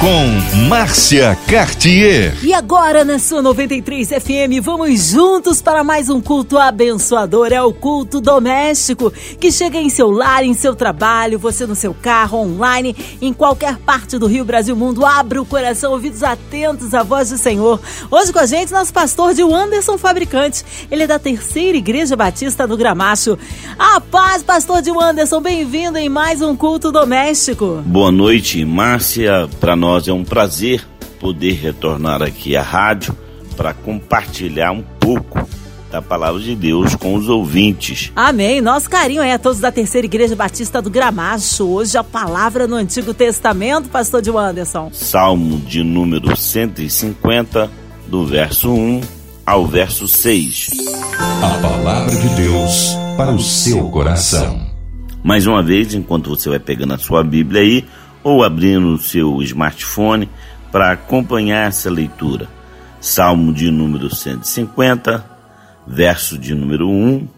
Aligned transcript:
com 0.00 0.66
Márcia 0.68 1.36
Cartier. 1.48 2.36
E 2.42 2.52
agora 2.52 3.04
na 3.04 3.18
sua 3.18 3.40
93 3.40 4.08
FM, 4.08 4.60
vamos 4.62 5.10
juntos 5.10 5.62
para 5.62 5.82
mais 5.82 6.10
um 6.10 6.20
culto 6.20 6.58
abençoador. 6.58 7.52
É 7.52 7.62
o 7.62 7.72
culto 7.72 8.20
doméstico 8.20 9.10
que 9.40 9.50
chega 9.50 9.78
em 9.78 9.88
seu 9.88 10.10
lar, 10.10 10.44
em 10.44 10.52
seu 10.52 10.74
trabalho, 10.74 11.38
você 11.38 11.66
no 11.66 11.74
seu 11.74 11.94
carro, 11.94 12.38
online, 12.38 12.94
em 13.22 13.32
qualquer 13.32 13.78
parte 13.78 14.18
do 14.18 14.26
Rio, 14.26 14.44
Brasil, 14.44 14.76
mundo. 14.76 15.04
Abra 15.04 15.40
o 15.40 15.46
coração, 15.46 15.92
ouvidos 15.92 16.22
atentos 16.22 16.92
à 16.92 17.02
voz 17.02 17.30
do 17.30 17.38
Senhor. 17.38 17.80
Hoje 18.10 18.32
com 18.32 18.38
a 18.38 18.46
gente, 18.46 18.72
nosso 18.72 18.92
pastor 18.92 19.32
de 19.32 19.42
Anderson 19.42 19.96
Fabricante. 19.96 20.64
Ele 20.90 21.04
é 21.04 21.06
da 21.06 21.18
Terceira 21.18 21.78
Igreja 21.78 22.14
Batista 22.14 22.66
do 22.66 22.76
Gramacho. 22.76 23.38
A 23.78 24.00
paz, 24.00 24.42
pastor 24.42 24.82
de 24.82 24.90
Anderson, 24.90 25.40
bem-vindo 25.40 25.96
em 25.96 26.08
mais 26.08 26.42
um 26.42 26.54
culto 26.54 26.92
doméstico. 26.92 27.82
Boa 27.86 28.12
noite, 28.12 28.64
Márcia, 28.64 29.48
para 29.58 29.74
nós 29.74 29.85
nós 29.86 30.08
é 30.08 30.12
um 30.12 30.24
prazer 30.24 30.84
poder 31.20 31.52
retornar 31.52 32.20
aqui 32.20 32.56
à 32.56 32.62
rádio 32.62 33.16
para 33.56 33.72
compartilhar 33.72 34.72
um 34.72 34.82
pouco 34.82 35.48
da 35.92 36.02
palavra 36.02 36.40
de 36.40 36.56
Deus 36.56 36.96
com 36.96 37.14
os 37.14 37.28
ouvintes. 37.28 38.10
Amém. 38.16 38.60
Nosso 38.60 38.90
carinho 38.90 39.22
é 39.22 39.32
a 39.32 39.38
todos 39.38 39.60
da 39.60 39.70
Terceira 39.70 40.04
Igreja 40.04 40.34
Batista 40.34 40.82
do 40.82 40.90
Gramacho. 40.90 41.68
Hoje 41.68 41.96
a 41.96 42.02
palavra 42.02 42.66
no 42.66 42.74
Antigo 42.74 43.14
Testamento, 43.14 43.88
pastor 43.88 44.20
de 44.20 44.28
Anderson. 44.30 44.90
Salmo 44.92 45.60
de 45.60 45.84
número 45.84 46.36
150, 46.36 47.70
do 48.08 48.26
verso 48.26 48.72
1 48.72 49.02
ao 49.46 49.68
verso 49.68 50.08
6. 50.08 50.70
A 51.16 51.58
palavra 51.62 52.10
de 52.10 52.28
Deus 52.34 52.88
para 53.16 53.30
o 53.30 53.38
seu 53.38 53.88
coração. 53.90 54.66
Mais 55.22 55.46
uma 55.46 55.62
vez, 55.62 55.94
enquanto 55.94 56.30
você 56.30 56.48
vai 56.48 56.58
pegando 56.58 56.94
a 56.94 56.98
sua 56.98 57.22
Bíblia 57.22 57.60
aí, 57.60 57.84
ou 58.26 58.42
abrindo 58.42 58.88
o 58.88 58.98
seu 58.98 59.40
smartphone 59.40 60.28
para 60.72 60.90
acompanhar 60.90 61.68
essa 61.68 61.88
leitura. 61.88 62.48
Salmo 63.00 63.52
de 63.52 63.70
número 63.70 64.12
150, 64.12 65.24
verso 65.86 66.36
de 66.36 66.52
número 66.52 66.88
1 66.90 67.28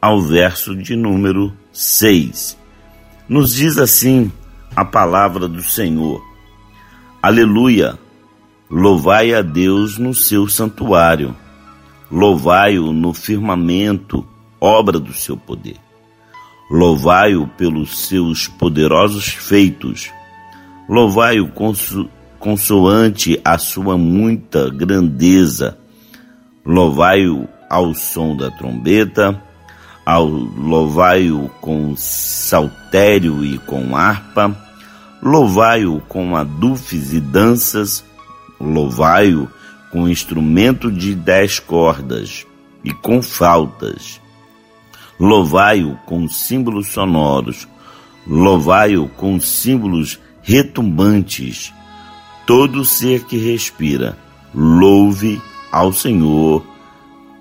ao 0.00 0.22
verso 0.22 0.74
de 0.74 0.96
número 0.96 1.52
6. 1.70 2.56
Nos 3.28 3.52
diz 3.52 3.76
assim 3.76 4.32
a 4.74 4.86
palavra 4.86 5.46
do 5.46 5.62
Senhor: 5.62 6.22
Aleluia! 7.22 7.98
Louvai 8.70 9.34
a 9.34 9.42
Deus 9.42 9.98
no 9.98 10.14
seu 10.14 10.48
santuário, 10.48 11.36
louvai-o 12.10 12.90
no 12.90 13.12
firmamento, 13.12 14.26
obra 14.58 14.98
do 14.98 15.12
seu 15.12 15.36
poder. 15.36 15.76
Louvai-o 16.70 17.46
pelos 17.48 18.08
seus 18.08 18.48
poderosos 18.48 19.28
feitos 19.28 20.10
Louvai-o 20.92 21.50
consoante 22.38 23.40
a 23.42 23.56
sua 23.56 23.96
muita 23.96 24.68
grandeza. 24.68 25.78
Louvai-o 26.66 27.48
ao 27.70 27.94
som 27.94 28.36
da 28.36 28.50
trombeta, 28.50 29.42
ao 30.04 30.26
louvai-o 30.26 31.48
com 31.62 31.96
saltério 31.96 33.42
e 33.42 33.56
com 33.60 33.96
harpa, 33.96 34.54
louvai-o 35.22 35.98
com 36.02 36.36
adufes 36.36 37.14
e 37.14 37.20
danças, 37.20 38.04
louvai-o 38.60 39.48
com 39.90 40.06
instrumento 40.06 40.92
de 40.92 41.14
dez 41.14 41.58
cordas 41.58 42.46
e 42.84 42.92
com 42.92 43.22
flautas. 43.22 44.20
Louvai-o 45.18 45.96
com 46.04 46.28
símbolos 46.28 46.88
sonoros, 46.88 47.66
louvai-o 48.26 49.08
com 49.08 49.40
símbolos 49.40 50.20
retumbantes. 50.42 51.72
Todo 52.46 52.84
ser 52.84 53.24
que 53.24 53.36
respira, 53.36 54.18
louve 54.54 55.40
ao 55.70 55.92
Senhor. 55.92 56.66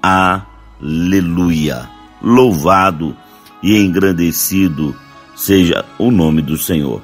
Aleluia. 0.01 1.89
Louvado 2.21 3.15
e 3.63 3.77
engrandecido 3.77 4.95
seja 5.35 5.83
o 5.97 6.11
nome 6.11 6.41
do 6.41 6.57
Senhor. 6.57 7.01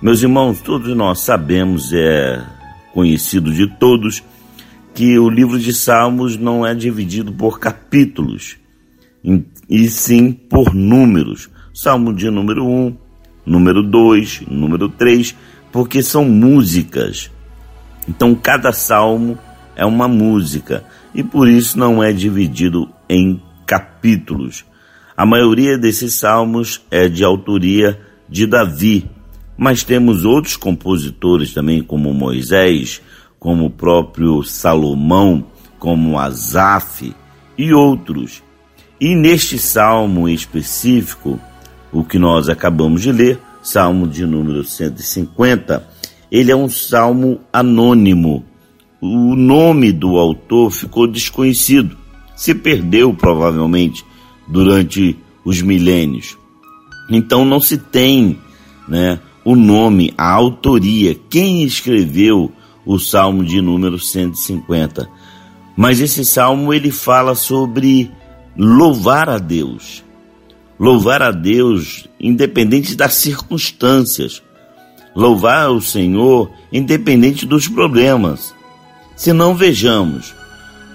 Meus 0.00 0.20
irmãos, 0.20 0.60
todos 0.60 0.96
nós 0.96 1.20
sabemos, 1.20 1.92
é 1.92 2.44
conhecido 2.92 3.52
de 3.52 3.68
todos, 3.68 4.22
que 4.94 5.18
o 5.18 5.30
livro 5.30 5.58
de 5.58 5.72
Salmos 5.72 6.36
não 6.36 6.66
é 6.66 6.74
dividido 6.74 7.32
por 7.32 7.60
capítulos, 7.60 8.56
e 9.68 9.88
sim 9.88 10.32
por 10.32 10.74
números. 10.74 11.48
Salmo 11.72 12.12
de 12.12 12.28
número 12.30 12.66
1, 12.66 12.96
número 13.44 13.82
2, 13.82 14.42
número 14.48 14.88
3, 14.88 15.34
porque 15.70 16.02
são 16.02 16.24
músicas. 16.24 17.30
Então 18.08 18.34
cada 18.34 18.72
salmo 18.72 19.38
é 19.76 19.84
uma 19.84 20.08
música 20.08 20.84
e 21.14 21.22
por 21.22 21.48
isso 21.48 21.78
não 21.78 22.02
é 22.02 22.12
dividido 22.12 22.90
em 23.08 23.40
capítulos. 23.66 24.64
A 25.16 25.26
maioria 25.26 25.78
desses 25.78 26.14
salmos 26.14 26.82
é 26.90 27.08
de 27.08 27.22
autoria 27.22 28.00
de 28.28 28.46
Davi, 28.46 29.08
mas 29.56 29.84
temos 29.84 30.24
outros 30.24 30.56
compositores 30.56 31.52
também, 31.52 31.82
como 31.82 32.12
Moisés, 32.14 33.02
como 33.38 33.66
o 33.66 33.70
próprio 33.70 34.42
Salomão, 34.42 35.44
como 35.78 36.18
Asaf 36.18 37.14
e 37.58 37.74
outros. 37.74 38.42
E 39.00 39.14
neste 39.14 39.58
salmo 39.58 40.28
específico, 40.28 41.38
o 41.92 42.02
que 42.02 42.18
nós 42.18 42.48
acabamos 42.48 43.02
de 43.02 43.12
ler, 43.12 43.38
Salmo 43.62 44.08
de 44.08 44.26
número 44.26 44.64
150, 44.64 45.86
ele 46.30 46.50
é 46.50 46.56
um 46.56 46.68
salmo 46.68 47.40
anônimo. 47.52 48.44
O 49.00 49.36
nome 49.36 49.92
do 49.92 50.16
autor 50.16 50.70
ficou 50.70 51.06
desconhecido, 51.06 51.96
se 52.34 52.54
perdeu 52.54 53.12
provavelmente 53.12 54.04
durante 54.48 55.16
os 55.44 55.60
milênios. 55.60 56.36
Então 57.10 57.44
não 57.44 57.60
se 57.60 57.76
tem 57.76 58.38
né, 58.88 59.20
o 59.44 59.54
nome, 59.54 60.14
a 60.16 60.30
autoria, 60.30 61.16
quem 61.28 61.62
escreveu 61.62 62.50
o 62.84 62.98
salmo 62.98 63.44
de 63.44 63.60
número 63.60 63.98
150. 63.98 65.08
Mas 65.76 66.00
esse 66.00 66.24
salmo 66.24 66.72
ele 66.72 66.90
fala 66.90 67.34
sobre 67.34 68.10
louvar 68.56 69.28
a 69.28 69.38
Deus, 69.38 70.04
louvar 70.82 71.22
a 71.22 71.30
Deus 71.30 72.08
independente 72.18 72.96
das 72.96 73.14
circunstâncias, 73.14 74.42
louvar 75.14 75.70
o 75.70 75.80
Senhor 75.80 76.50
independente 76.72 77.46
dos 77.46 77.68
problemas. 77.68 78.52
Se 79.14 79.32
não 79.32 79.54
vejamos, 79.54 80.34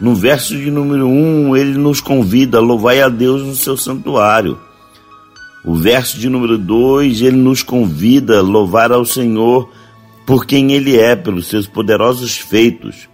no 0.02 0.14
verso 0.14 0.58
de 0.58 0.70
número 0.70 1.08
1, 1.08 1.10
um, 1.10 1.56
ele 1.56 1.78
nos 1.78 2.02
convida 2.02 2.58
a 2.58 2.62
louvar 2.62 3.00
a 3.00 3.08
Deus 3.08 3.42
no 3.44 3.56
seu 3.56 3.78
santuário. 3.78 4.60
O 5.64 5.74
verso 5.74 6.20
de 6.20 6.28
número 6.28 6.58
2, 6.58 7.22
ele 7.22 7.38
nos 7.38 7.64
convida 7.64 8.40
a 8.40 8.42
louvar 8.42 8.92
ao 8.92 9.06
Senhor 9.06 9.72
por 10.26 10.46
quem 10.46 10.74
ele 10.74 11.00
é, 11.00 11.16
pelos 11.16 11.48
seus 11.48 11.66
poderosos 11.66 12.38
feitos. 12.38 13.08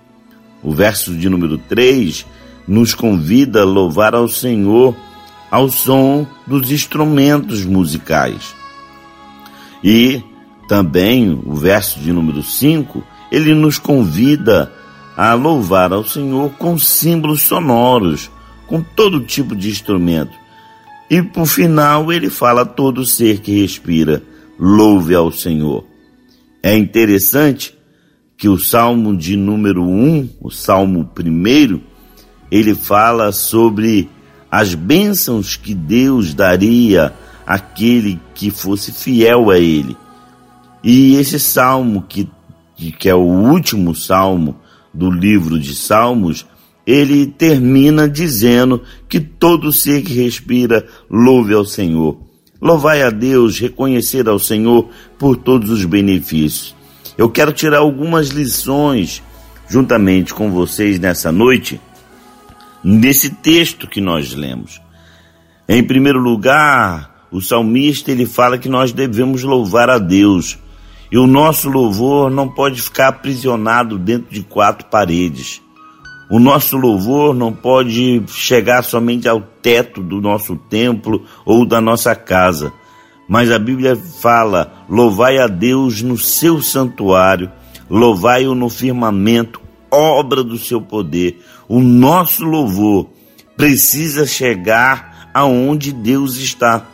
O 0.64 0.72
verso 0.72 1.14
de 1.14 1.30
número 1.30 1.60
3 1.60 2.26
nos 2.68 2.96
convida 2.96 3.62
a 3.62 3.66
louvar 3.66 4.16
ao 4.16 4.28
Senhor 4.28 4.96
ao 5.54 5.70
som 5.70 6.26
dos 6.48 6.72
instrumentos 6.72 7.64
musicais. 7.64 8.56
E 9.84 10.20
também 10.68 11.40
o 11.46 11.54
verso 11.54 12.00
de 12.00 12.12
número 12.12 12.42
5, 12.42 13.04
ele 13.32 13.54
nos 13.54 13.78
convida 13.78 14.74
a 15.16 15.36
louvar 15.36 15.94
ao 15.94 16.04
Senhor 16.04 16.50
com 16.54 16.76
símbolos 16.80 17.44
sonoros, 17.44 18.32
com 18.66 18.82
todo 18.82 19.20
tipo 19.20 19.56
de 19.56 19.70
instrumento. 19.70 20.34
E 21.08 21.22
por 21.22 21.46
final 21.46 22.12
ele 22.12 22.32
fala 22.32 22.66
todo 22.66 23.06
ser 23.06 23.40
que 23.40 23.62
respira, 23.62 24.24
louve 24.58 25.14
ao 25.14 25.32
Senhor. 25.32 25.86
É 26.64 26.76
interessante 26.76 27.78
que 28.36 28.50
o 28.50 28.58
Salmo 28.58 29.16
de 29.16 29.38
número 29.38 29.84
1, 29.84 29.86
um, 29.88 30.30
o 30.42 30.50
Salmo 30.50 31.06
primeiro, 31.14 31.80
ele 32.50 32.74
fala 32.74 33.32
sobre 33.32 34.10
as 34.54 34.76
bênçãos 34.76 35.56
que 35.56 35.74
Deus 35.74 36.36
daria 36.36 37.12
àquele 37.44 38.20
que 38.36 38.52
fosse 38.52 38.92
fiel 38.92 39.50
a 39.50 39.58
Ele. 39.58 39.98
E 40.84 41.16
esse 41.16 41.40
salmo, 41.40 42.06
que, 42.08 42.30
que 43.00 43.10
é 43.10 43.16
o 43.16 43.24
último 43.24 43.96
salmo 43.96 44.56
do 44.94 45.10
livro 45.10 45.60
de 45.60 45.74
Salmos, 45.74 46.46
ele 46.86 47.26
termina 47.26 48.08
dizendo 48.08 48.84
que 49.10 49.20
todo 49.20 49.74
ser 49.74 50.04
que 50.04 50.14
respira 50.14 50.86
louve 51.10 51.56
ao 51.56 51.66
Senhor. 51.66 52.20
Louvai 52.62 53.02
a 53.02 53.10
Deus, 53.10 53.58
reconhecer 53.58 54.30
ao 54.30 54.38
Senhor 54.38 54.88
por 55.18 55.36
todos 55.36 55.72
os 55.72 55.84
benefícios. 55.84 56.76
Eu 57.18 57.28
quero 57.28 57.54
tirar 57.54 57.80
algumas 57.80 58.28
lições 58.28 59.24
juntamente 59.68 60.32
com 60.32 60.52
vocês 60.52 61.00
nessa 61.00 61.32
noite, 61.32 61.82
nesse 62.84 63.30
texto 63.30 63.88
que 63.88 64.02
nós 64.02 64.34
lemos. 64.34 64.82
Em 65.68 65.84
primeiro 65.84 66.20
lugar, 66.20 67.28
o 67.32 67.42
salmista 67.42 68.12
ele 68.12 68.26
fala 68.26 68.58
que 68.58 68.68
nós 68.68 68.92
devemos 68.92 69.44
louvar 69.44 69.90
a 69.90 69.98
Deus. 69.98 70.58
E 71.12 71.18
o 71.18 71.28
nosso 71.28 71.70
louvor 71.70 72.30
não 72.30 72.50
pode 72.50 72.82
ficar 72.82 73.08
aprisionado 73.08 73.98
dentro 73.98 74.34
de 74.34 74.42
quatro 74.42 74.88
paredes. 74.88 75.62
O 76.30 76.40
nosso 76.40 76.76
louvor 76.76 77.34
não 77.36 77.54
pode 77.54 78.24
chegar 78.28 78.84
somente 78.84 79.28
ao 79.28 79.40
teto 79.40 80.02
do 80.02 80.20
nosso 80.20 80.56
templo 80.56 81.24
ou 81.46 81.66
da 81.66 81.80
nossa 81.80 82.16
casa. 82.16 82.74
Mas 83.28 83.52
a 83.52 83.60
Bíblia 83.60 83.96
fala: 83.96 84.86
louvai 84.90 85.38
a 85.38 85.48
Deus 85.48 86.02
no 86.02 86.18
seu 86.18 86.62
santuário, 86.62 87.52
louvai-o 87.90 88.56
no 88.56 88.70
firmamento, 88.70 89.62
obra 89.92 90.44
do 90.44 90.58
seu 90.58 90.82
poder. 90.82 91.40
O 91.68 91.80
nosso 91.80 92.44
louvor 92.44 93.08
precisa 93.56 94.26
chegar 94.26 95.30
aonde 95.34 95.92
Deus 95.92 96.38
está. 96.38 96.86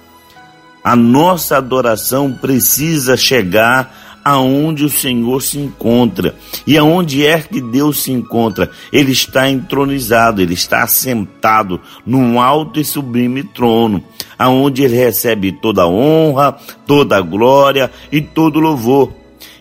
A 0.84 0.96
nossa 0.96 1.58
adoração 1.58 2.32
precisa 2.32 3.18
chegar 3.18 4.20
aonde 4.24 4.84
o 4.84 4.90
Senhor 4.90 5.42
se 5.42 5.58
encontra. 5.58 6.36
E 6.66 6.78
aonde 6.78 7.26
é 7.26 7.40
que 7.40 7.62
Deus 7.62 8.04
se 8.04 8.12
encontra? 8.12 8.70
Ele 8.92 9.12
está 9.12 9.50
entronizado, 9.50 10.42
ele 10.42 10.54
está 10.54 10.84
assentado 10.84 11.82
num 12.06 12.40
alto 12.40 12.80
e 12.80 12.86
sublime 12.86 13.44
trono, 13.44 14.04
aonde 14.38 14.84
ele 14.84 14.96
recebe 14.96 15.52
toda 15.52 15.84
a 15.84 15.88
honra, 15.88 16.58
toda 16.86 17.18
a 17.18 17.22
glória 17.22 17.92
e 18.12 18.22
todo 18.22 18.60
louvor. 18.60 19.12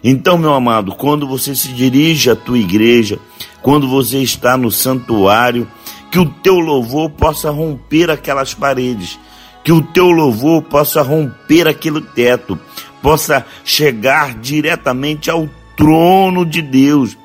Então, 0.03 0.39
meu 0.39 0.55
amado, 0.55 0.93
quando 0.93 1.27
você 1.27 1.55
se 1.55 1.69
dirige 1.69 2.31
à 2.31 2.37
tua 2.37 2.59
igreja, 2.59 3.19
quando 3.63 3.89
você 3.89 4.19
está 4.19 4.57
no 4.57 4.71
santuário, 4.71 5.67
que 6.11 6.19
o 6.19 6.27
teu 6.27 6.59
louvor 6.59 7.11
possa 7.11 7.51
romper 7.51 8.11
aquelas 8.11 8.55
paredes, 8.55 9.19
que 9.65 9.73
o 9.73 9.83
teu 9.83 10.11
louvor 10.11 10.63
possa 10.63 11.03
romper 11.03 11.67
aquele 11.67 12.01
teto, 12.01 12.59
possa 13.03 13.45
chegar 13.65 14.35
diretamente 14.35 15.31
ao 15.31 15.49
trono 15.77 16.47
de 16.47 16.63
Deus. 16.63 17.17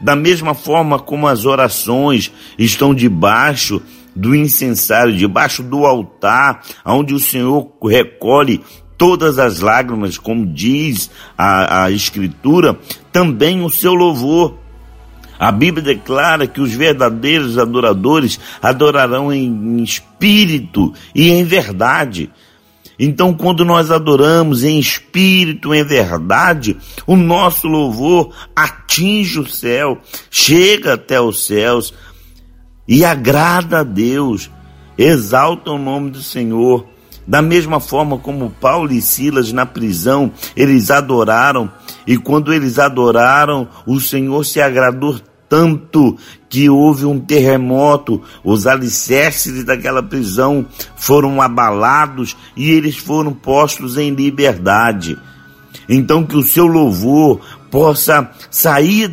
Da 0.00 0.14
mesma 0.14 0.54
forma 0.54 0.98
como 0.98 1.26
as 1.26 1.44
orações 1.44 2.30
estão 2.58 2.94
debaixo 2.94 3.82
do 4.14 4.34
incensário, 4.34 5.16
debaixo 5.16 5.62
do 5.62 5.86
altar, 5.86 6.62
onde 6.84 7.14
o 7.14 7.18
Senhor 7.18 7.68
recolhe 7.82 8.62
todas 8.98 9.38
as 9.38 9.60
lágrimas, 9.60 10.18
como 10.18 10.44
diz 10.44 11.08
a, 11.38 11.84
a 11.84 11.90
Escritura, 11.90 12.78
também 13.12 13.64
o 13.64 13.70
seu 13.70 13.94
louvor. 13.94 14.58
A 15.38 15.52
Bíblia 15.52 15.84
declara 15.94 16.48
que 16.48 16.60
os 16.60 16.74
verdadeiros 16.74 17.56
adoradores 17.56 18.40
adorarão 18.60 19.32
em 19.32 19.80
espírito 19.84 20.92
e 21.14 21.30
em 21.30 21.44
verdade. 21.44 22.28
Então, 22.98 23.32
quando 23.32 23.64
nós 23.64 23.92
adoramos 23.92 24.64
em 24.64 24.80
espírito, 24.80 25.72
em 25.72 25.84
verdade, 25.84 26.76
o 27.06 27.14
nosso 27.14 27.68
louvor 27.68 28.34
atinge 28.56 29.38
o 29.38 29.48
céu, 29.48 29.98
chega 30.28 30.94
até 30.94 31.20
os 31.20 31.46
céus 31.46 31.94
e 32.88 33.04
agrada 33.04 33.80
a 33.80 33.84
Deus, 33.84 34.50
exalta 34.96 35.70
o 35.70 35.78
nome 35.78 36.10
do 36.10 36.20
Senhor. 36.20 36.97
Da 37.28 37.42
mesma 37.42 37.78
forma 37.78 38.16
como 38.16 38.48
Paulo 38.58 38.90
e 38.90 39.02
Silas 39.02 39.52
na 39.52 39.66
prisão, 39.66 40.32
eles 40.56 40.90
adoraram, 40.90 41.70
e 42.06 42.16
quando 42.16 42.54
eles 42.54 42.78
adoraram, 42.78 43.68
o 43.86 44.00
Senhor 44.00 44.42
se 44.44 44.62
agradou 44.62 45.20
tanto 45.46 46.16
que 46.48 46.70
houve 46.70 47.04
um 47.04 47.20
terremoto, 47.20 48.22
os 48.42 48.66
alicerces 48.66 49.62
daquela 49.62 50.02
prisão 50.02 50.64
foram 50.96 51.42
abalados 51.42 52.34
e 52.56 52.70
eles 52.70 52.96
foram 52.96 53.34
postos 53.34 53.98
em 53.98 54.10
liberdade. 54.10 55.18
Então 55.86 56.24
que 56.24 56.36
o 56.36 56.42
seu 56.42 56.66
louvor 56.66 57.40
possa 57.70 58.30
sair 58.50 59.12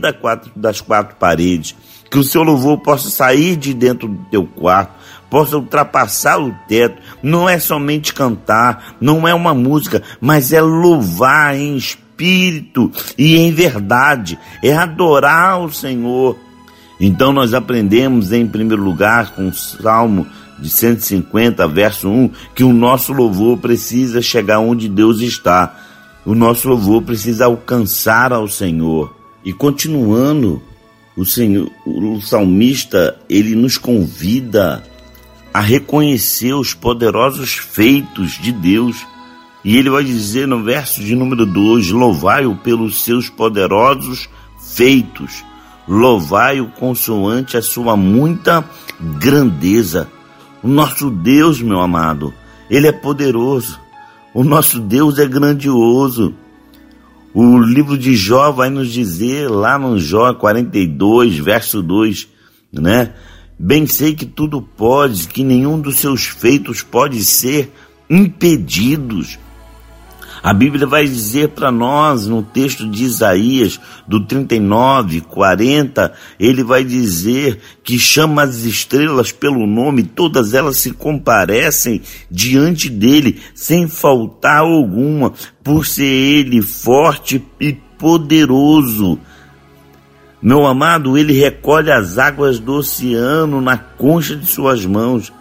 das 0.56 0.80
quatro 0.80 1.18
paredes, 1.18 1.76
que 2.10 2.18
o 2.18 2.24
seu 2.24 2.44
louvor 2.44 2.80
possa 2.80 3.10
sair 3.10 3.58
de 3.58 3.74
dentro 3.74 4.08
do 4.08 4.24
teu 4.30 4.46
quarto, 4.46 4.94
possa 5.36 5.58
ultrapassar 5.58 6.40
o 6.40 6.56
teto. 6.66 7.02
Não 7.22 7.50
é 7.50 7.60
somente 7.60 8.14
cantar, 8.14 8.96
não 9.02 9.28
é 9.28 9.34
uma 9.34 9.54
música, 9.54 10.02
mas 10.22 10.54
é 10.54 10.62
louvar 10.62 11.58
em 11.58 11.76
espírito 11.76 12.90
e 13.18 13.36
em 13.36 13.52
verdade, 13.52 14.40
é 14.64 14.74
adorar 14.74 15.60
o 15.60 15.70
Senhor. 15.70 16.38
Então 17.02 17.34
nós 17.34 17.54
aprendemos 17.54 18.32
em 18.32 18.48
primeiro 18.48 18.82
lugar 18.82 19.36
com 19.36 19.50
o 19.50 19.54
Salmo 19.54 20.26
de 20.58 20.70
150, 20.70 21.68
verso 21.68 22.08
1, 22.08 22.32
que 22.56 22.64
o 22.64 22.72
nosso 22.72 23.12
louvor 23.12 23.58
precisa 23.58 24.22
chegar 24.22 24.60
onde 24.60 24.88
Deus 24.88 25.20
está. 25.20 25.78
O 26.26 26.34
nosso 26.34 26.70
louvor 26.70 27.02
precisa 27.02 27.44
alcançar 27.44 28.32
ao 28.32 28.48
Senhor. 28.48 29.14
E 29.44 29.52
continuando, 29.52 30.62
o 31.18 31.26
Senhor, 31.26 31.70
o 31.86 32.22
salmista, 32.22 33.18
ele 33.30 33.54
nos 33.54 33.78
convida 33.78 34.95
a 35.56 35.62
reconhecer 35.62 36.54
os 36.54 36.74
poderosos 36.74 37.54
feitos 37.54 38.34
de 38.34 38.52
Deus. 38.52 39.06
E 39.64 39.78
ele 39.78 39.90
vai 39.90 40.04
dizer 40.04 40.48
no 40.48 40.64
verso 40.64 41.02
de 41.02 41.16
número 41.16 41.46
2: 41.46 41.92
Louvai-o 41.92 42.56
pelos 42.58 43.04
seus 43.04 43.30
poderosos 43.30 44.28
feitos 44.60 45.44
louvai-o 45.88 46.68
consoante 46.68 47.58
a 47.58 47.62
sua 47.62 47.96
muita 47.96 48.68
grandeza. 49.20 50.10
O 50.64 50.68
nosso 50.68 51.10
Deus, 51.10 51.62
meu 51.62 51.80
amado, 51.80 52.34
ele 52.70 52.88
é 52.88 52.92
poderoso. 52.92 53.80
O 54.34 54.44
nosso 54.44 54.80
Deus 54.80 55.20
é 55.20 55.26
grandioso. 55.26 56.34
O 57.34 57.60
livro 57.60 57.98
de 57.98 58.16
Jó 58.16 58.52
vai 58.52 58.70
nos 58.70 58.92
dizer, 58.92 59.50
lá 59.50 59.78
no 59.78 60.00
Jó 60.00 60.34
42, 60.34 61.38
verso 61.38 61.82
2, 61.82 62.28
né? 62.72 63.14
Bem 63.58 63.88
sei 63.88 64.14
que 64.14 64.26
tudo 64.26 64.62
pode, 64.62 65.28
que 65.28 65.44
nenhum 65.44 65.80
dos 65.80 65.98
seus 65.98 66.26
feitos 66.26 66.82
pode 66.82 67.24
ser 67.24 67.72
impedidos. 68.10 69.40
A 70.44 70.54
Bíblia 70.54 70.86
vai 70.86 71.06
dizer 71.06 71.50
para 71.50 71.72
nós 71.72 72.28
no 72.28 72.44
texto 72.44 72.88
de 72.88 73.06
Isaías, 73.06 73.80
do 74.08 74.20
39, 74.20 75.22
40, 75.22 76.14
ele 76.40 76.64
vai 76.64 76.84
dizer 76.84 77.60
que 77.84 77.98
chama 77.98 78.44
as 78.44 78.58
estrelas 78.58 79.32
pelo 79.32 79.66
nome, 79.66 80.04
todas 80.04 80.54
elas 80.54 80.78
se 80.78 80.92
comparecem 80.92 82.02
diante 82.30 82.90
dele, 82.90 83.42
sem 83.56 83.88
faltar 83.88 84.60
alguma, 84.60 85.34
por 85.64 85.86
ser 85.86 86.04
ele 86.04 86.62
forte 86.62 87.44
e 87.60 87.74
poderoso. 87.98 89.18
Meu 90.46 90.64
amado, 90.68 91.18
ele 91.18 91.34
recolhe 91.34 91.92
as 91.92 92.20
águas 92.20 92.60
do 92.60 92.74
oceano 92.74 93.60
na 93.60 93.80
concha 93.80 94.36
de 94.36 94.46
suas 94.46 94.86
mãos. 94.86 95.34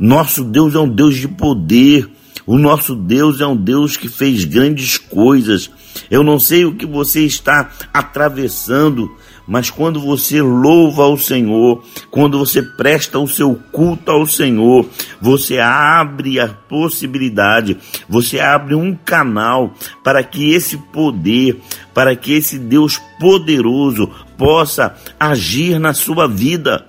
Nosso 0.00 0.42
Deus 0.42 0.74
é 0.74 0.80
um 0.80 0.88
Deus 0.88 1.14
de 1.14 1.28
poder. 1.28 2.10
O 2.44 2.58
nosso 2.58 2.96
Deus 2.96 3.40
é 3.40 3.46
um 3.46 3.54
Deus 3.54 3.96
que 3.96 4.08
fez 4.08 4.44
grandes 4.44 4.98
coisas. 4.98 5.70
Eu 6.10 6.24
não 6.24 6.40
sei 6.40 6.64
o 6.64 6.74
que 6.74 6.84
você 6.84 7.20
está 7.24 7.70
atravessando, 7.92 9.16
mas 9.46 9.70
quando 9.70 10.00
você 10.00 10.40
louva 10.40 11.02
ao 11.02 11.18
Senhor, 11.18 11.82
quando 12.10 12.38
você 12.38 12.62
presta 12.62 13.18
o 13.18 13.28
seu 13.28 13.54
culto 13.70 14.10
ao 14.10 14.26
Senhor, 14.26 14.88
você 15.20 15.58
abre 15.58 16.40
a 16.40 16.48
possibilidade, 16.48 17.76
você 18.08 18.40
abre 18.40 18.74
um 18.74 18.94
canal 18.94 19.74
para 20.02 20.22
que 20.22 20.52
esse 20.52 20.78
poder, 20.78 21.60
para 21.92 22.16
que 22.16 22.32
esse 22.32 22.58
Deus 22.58 23.00
poderoso 23.20 24.10
possa 24.38 24.94
agir 25.20 25.78
na 25.78 25.92
sua 25.92 26.26
vida. 26.26 26.86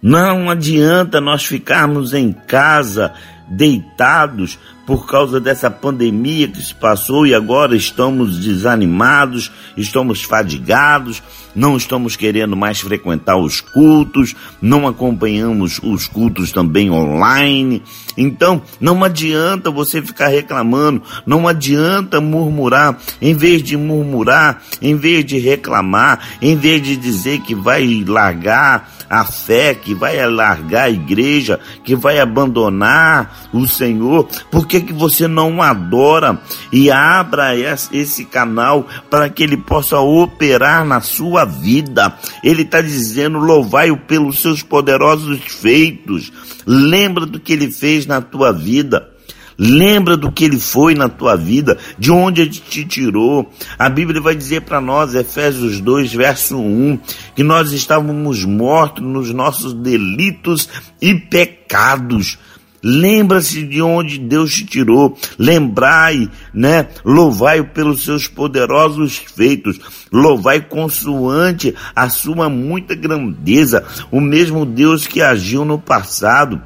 Não 0.00 0.50
adianta 0.50 1.20
nós 1.20 1.44
ficarmos 1.44 2.12
em 2.12 2.32
casa 2.32 3.12
deitados 3.48 4.58
por 4.86 5.06
causa 5.06 5.40
dessa 5.40 5.70
pandemia 5.70 6.48
que 6.48 6.60
se 6.60 6.74
passou 6.74 7.26
e 7.26 7.34
agora 7.34 7.76
estamos 7.76 8.38
desanimados, 8.38 9.50
estamos 9.76 10.22
fadigados, 10.22 11.22
não 11.54 11.76
estamos 11.76 12.16
querendo 12.16 12.56
mais 12.56 12.80
frequentar 12.80 13.36
os 13.36 13.60
cultos, 13.60 14.34
não 14.60 14.86
acompanhamos 14.86 15.80
os 15.82 16.06
cultos 16.06 16.52
também 16.52 16.90
online. 16.90 17.82
Então, 18.16 18.62
não 18.80 19.02
adianta 19.02 19.70
você 19.70 20.02
ficar 20.02 20.28
reclamando, 20.28 21.02
não 21.26 21.48
adianta 21.48 22.20
murmurar. 22.20 22.98
Em 23.20 23.34
vez 23.34 23.62
de 23.62 23.76
murmurar, 23.76 24.62
em 24.80 24.96
vez 24.96 25.24
de 25.24 25.38
reclamar, 25.38 26.20
em 26.40 26.56
vez 26.56 26.82
de 26.82 26.96
dizer 26.96 27.40
que 27.40 27.54
vai 27.54 28.04
largar 28.06 28.90
a 29.12 29.26
fé, 29.26 29.74
que 29.74 29.94
vai 29.94 30.26
largar 30.26 30.84
a 30.84 30.90
igreja, 30.90 31.60
que 31.84 31.94
vai 31.94 32.18
abandonar 32.18 33.50
o 33.52 33.68
Senhor, 33.68 34.26
por 34.50 34.66
que, 34.66 34.80
que 34.80 34.92
você 34.92 35.28
não 35.28 35.60
adora 35.60 36.40
e 36.72 36.90
abra 36.90 37.54
esse 37.54 38.24
canal 38.24 38.86
para 39.10 39.28
que 39.28 39.42
ele 39.42 39.58
possa 39.58 39.98
operar 39.98 40.86
na 40.86 41.02
sua 41.02 41.41
vida? 41.44 42.16
Ele 42.42 42.62
está 42.62 42.80
dizendo: 42.80 43.38
louvai-o 43.38 43.96
pelos 43.96 44.40
seus 44.40 44.62
poderosos 44.62 45.40
feitos. 45.42 46.32
Lembra 46.66 47.26
do 47.26 47.40
que 47.40 47.52
ele 47.52 47.70
fez 47.70 48.06
na 48.06 48.20
tua 48.20 48.52
vida. 48.52 49.12
Lembra 49.58 50.16
do 50.16 50.32
que 50.32 50.44
ele 50.44 50.58
foi 50.58 50.94
na 50.94 51.08
tua 51.08 51.36
vida, 51.36 51.78
de 51.98 52.10
onde 52.10 52.40
ele 52.40 52.50
te 52.50 52.84
tirou. 52.84 53.52
A 53.78 53.88
Bíblia 53.88 54.20
vai 54.20 54.34
dizer 54.34 54.62
para 54.62 54.80
nós, 54.80 55.14
Efésios 55.14 55.80
2, 55.80 56.12
verso 56.14 56.58
1, 56.58 56.98
que 57.36 57.42
nós 57.42 57.70
estávamos 57.72 58.44
mortos 58.44 59.04
nos 59.04 59.32
nossos 59.32 59.72
delitos 59.74 60.68
e 61.00 61.14
pecados. 61.14 62.38
Lembra-se 62.82 63.62
de 63.62 63.80
onde 63.80 64.18
Deus 64.18 64.52
te 64.52 64.64
tirou. 64.64 65.16
Lembrai, 65.38 66.28
né? 66.52 66.88
Louvai-o 67.04 67.66
pelos 67.66 68.02
seus 68.02 68.26
poderosos 68.26 69.16
feitos. 69.16 69.78
Louvai 70.10 70.60
consoante 70.60 71.74
a 71.94 72.08
sua 72.08 72.48
muita 72.48 72.94
grandeza. 72.94 73.84
O 74.10 74.20
mesmo 74.20 74.66
Deus 74.66 75.06
que 75.06 75.22
agiu 75.22 75.64
no 75.64 75.78
passado 75.78 76.60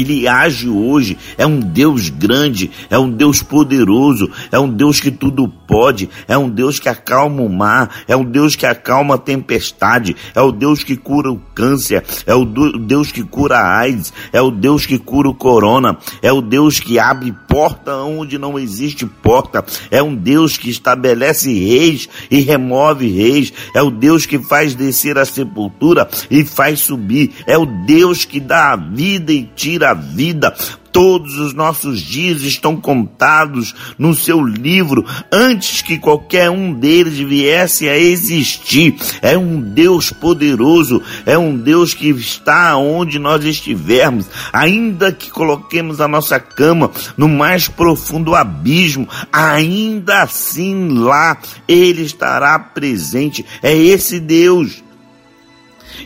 ele 0.00 0.26
age 0.28 0.68
hoje, 0.68 1.16
é 1.36 1.46
um 1.46 1.60
Deus 1.60 2.08
grande, 2.08 2.70
é 2.90 2.98
um 2.98 3.10
Deus 3.10 3.42
poderoso, 3.42 4.30
é 4.50 4.58
um 4.58 4.68
Deus 4.68 5.00
que 5.00 5.10
tudo 5.10 5.48
pode, 5.48 6.08
é 6.28 6.36
um 6.36 6.48
Deus 6.48 6.78
que 6.78 6.88
acalma 6.88 7.42
o 7.42 7.48
mar, 7.48 7.90
é 8.06 8.16
um 8.16 8.24
Deus 8.24 8.56
que 8.56 8.66
acalma 8.66 9.14
a 9.14 9.18
tempestade, 9.18 10.16
é 10.34 10.40
o 10.40 10.52
Deus 10.52 10.82
que 10.82 10.96
cura 10.96 11.30
o 11.30 11.38
câncer, 11.54 12.04
é 12.26 12.34
o 12.34 12.44
Deus 12.44 13.10
que 13.10 13.22
cura 13.22 13.58
a 13.58 13.78
AIDS, 13.78 14.12
é 14.32 14.40
o 14.40 14.50
Deus 14.50 14.86
que 14.86 14.98
cura 14.98 15.28
o 15.28 15.34
corona, 15.34 15.98
é 16.22 16.32
o 16.32 16.40
Deus 16.40 16.80
que 16.80 16.98
abre 16.98 17.34
porta 17.48 17.96
onde 17.96 18.38
não 18.38 18.58
existe 18.58 19.06
porta, 19.06 19.64
é 19.90 20.02
um 20.02 20.14
Deus 20.14 20.56
que 20.56 20.70
estabelece 20.70 21.52
reis 21.52 22.08
e 22.30 22.40
remove 22.40 23.08
reis, 23.08 23.52
é 23.74 23.82
o 23.82 23.90
Deus 23.90 24.26
que 24.26 24.38
faz 24.38 24.74
descer 24.74 25.18
a 25.18 25.24
sepultura 25.24 26.08
e 26.30 26.44
faz 26.44 26.80
subir, 26.80 27.32
é 27.46 27.56
o 27.56 27.66
Deus 27.66 28.24
que 28.24 28.40
dá 28.40 28.72
a 28.72 28.76
vida 28.76 29.32
e 29.32 29.44
tira 29.44 29.85
a 29.86 29.94
vida. 29.94 30.54
Todos 30.92 31.38
os 31.38 31.52
nossos 31.52 32.00
dias 32.00 32.40
estão 32.40 32.74
contados 32.74 33.74
no 33.98 34.14
seu 34.14 34.42
livro 34.42 35.04
antes 35.30 35.82
que 35.82 35.98
qualquer 35.98 36.48
um 36.48 36.72
deles 36.72 37.18
viesse 37.18 37.86
a 37.86 37.98
existir. 37.98 38.96
É 39.20 39.36
um 39.36 39.60
Deus 39.60 40.10
poderoso, 40.10 41.02
é 41.26 41.36
um 41.36 41.54
Deus 41.54 41.92
que 41.92 42.08
está 42.08 42.76
onde 42.78 43.18
nós 43.18 43.44
estivermos, 43.44 44.26
ainda 44.50 45.12
que 45.12 45.30
coloquemos 45.30 46.00
a 46.00 46.08
nossa 46.08 46.40
cama 46.40 46.90
no 47.14 47.28
mais 47.28 47.68
profundo 47.68 48.34
abismo, 48.34 49.06
ainda 49.30 50.22
assim 50.22 50.88
lá 50.88 51.36
ele 51.68 52.02
estará 52.02 52.58
presente. 52.58 53.44
É 53.62 53.76
esse 53.76 54.18
Deus. 54.18 54.82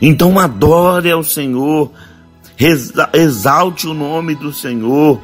Então 0.02 0.38
adore 0.38 1.10
ao 1.10 1.22
Senhor 1.22 1.92
exalte 3.12 3.86
o 3.86 3.94
nome 3.94 4.34
do 4.34 4.52
Senhor. 4.52 5.20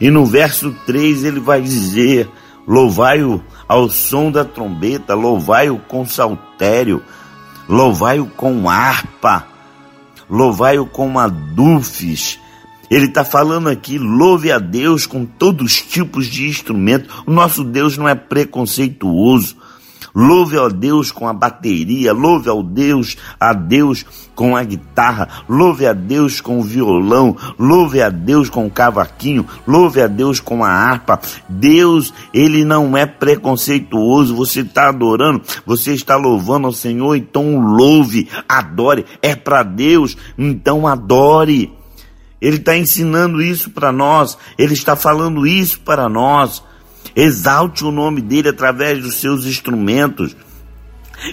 E 0.00 0.10
no 0.10 0.24
verso 0.24 0.74
3 0.86 1.24
ele 1.24 1.40
vai 1.40 1.60
dizer: 1.60 2.28
louvai-o 2.66 3.42
ao 3.68 3.88
som 3.88 4.30
da 4.30 4.44
trombeta, 4.44 5.14
louvai-o 5.14 5.78
com 5.78 6.06
saltério, 6.06 7.02
louvai-o 7.68 8.26
com 8.26 8.68
harpa, 8.68 9.46
louvai-o 10.28 10.86
com 10.86 11.18
adufes. 11.18 12.38
Ele 12.90 13.06
está 13.06 13.24
falando 13.24 13.70
aqui, 13.70 13.98
louve 13.98 14.52
a 14.52 14.58
Deus 14.58 15.06
com 15.06 15.24
todos 15.24 15.72
os 15.72 15.80
tipos 15.80 16.26
de 16.26 16.46
instrumentos. 16.46 17.10
O 17.26 17.32
nosso 17.32 17.64
Deus 17.64 17.96
não 17.96 18.06
é 18.06 18.14
preconceituoso. 18.14 19.56
Louve 20.14 20.58
a 20.58 20.68
Deus 20.68 21.10
com 21.10 21.26
a 21.26 21.32
bateria, 21.32 22.12
louve 22.12 22.48
ao 22.50 22.62
Deus, 22.62 23.16
a 23.40 23.54
Deus 23.54 24.04
com 24.34 24.54
a 24.54 24.62
guitarra, 24.62 25.28
louve 25.48 25.86
a 25.86 25.92
Deus 25.92 26.40
com 26.40 26.58
o 26.58 26.62
violão, 26.62 27.36
louve 27.58 28.02
a 28.02 28.10
Deus 28.10 28.50
com 28.50 28.66
o 28.66 28.70
cavaquinho, 28.70 29.46
louve 29.66 30.02
a 30.02 30.06
Deus 30.06 30.38
com 30.38 30.62
a 30.62 30.68
harpa. 30.68 31.18
Deus, 31.48 32.12
ele 32.32 32.64
não 32.64 32.96
é 32.96 33.06
preconceituoso. 33.06 34.36
Você 34.36 34.60
está 34.60 34.88
adorando, 34.88 35.42
você 35.64 35.94
está 35.94 36.16
louvando 36.16 36.66
ao 36.66 36.72
Senhor, 36.72 37.16
então 37.16 37.58
louve, 37.58 38.28
adore. 38.48 39.06
É 39.22 39.34
para 39.34 39.62
Deus, 39.62 40.16
então 40.36 40.86
adore. 40.86 41.72
Ele 42.40 42.56
está 42.56 42.76
ensinando 42.76 43.40
isso 43.40 43.70
para 43.70 43.92
nós, 43.92 44.36
ele 44.58 44.74
está 44.74 44.96
falando 44.96 45.46
isso 45.46 45.80
para 45.80 46.08
nós. 46.08 46.62
Exalte 47.14 47.84
o 47.84 47.90
nome 47.90 48.20
dele 48.20 48.48
através 48.48 49.02
dos 49.02 49.16
seus 49.16 49.44
instrumentos. 49.44 50.36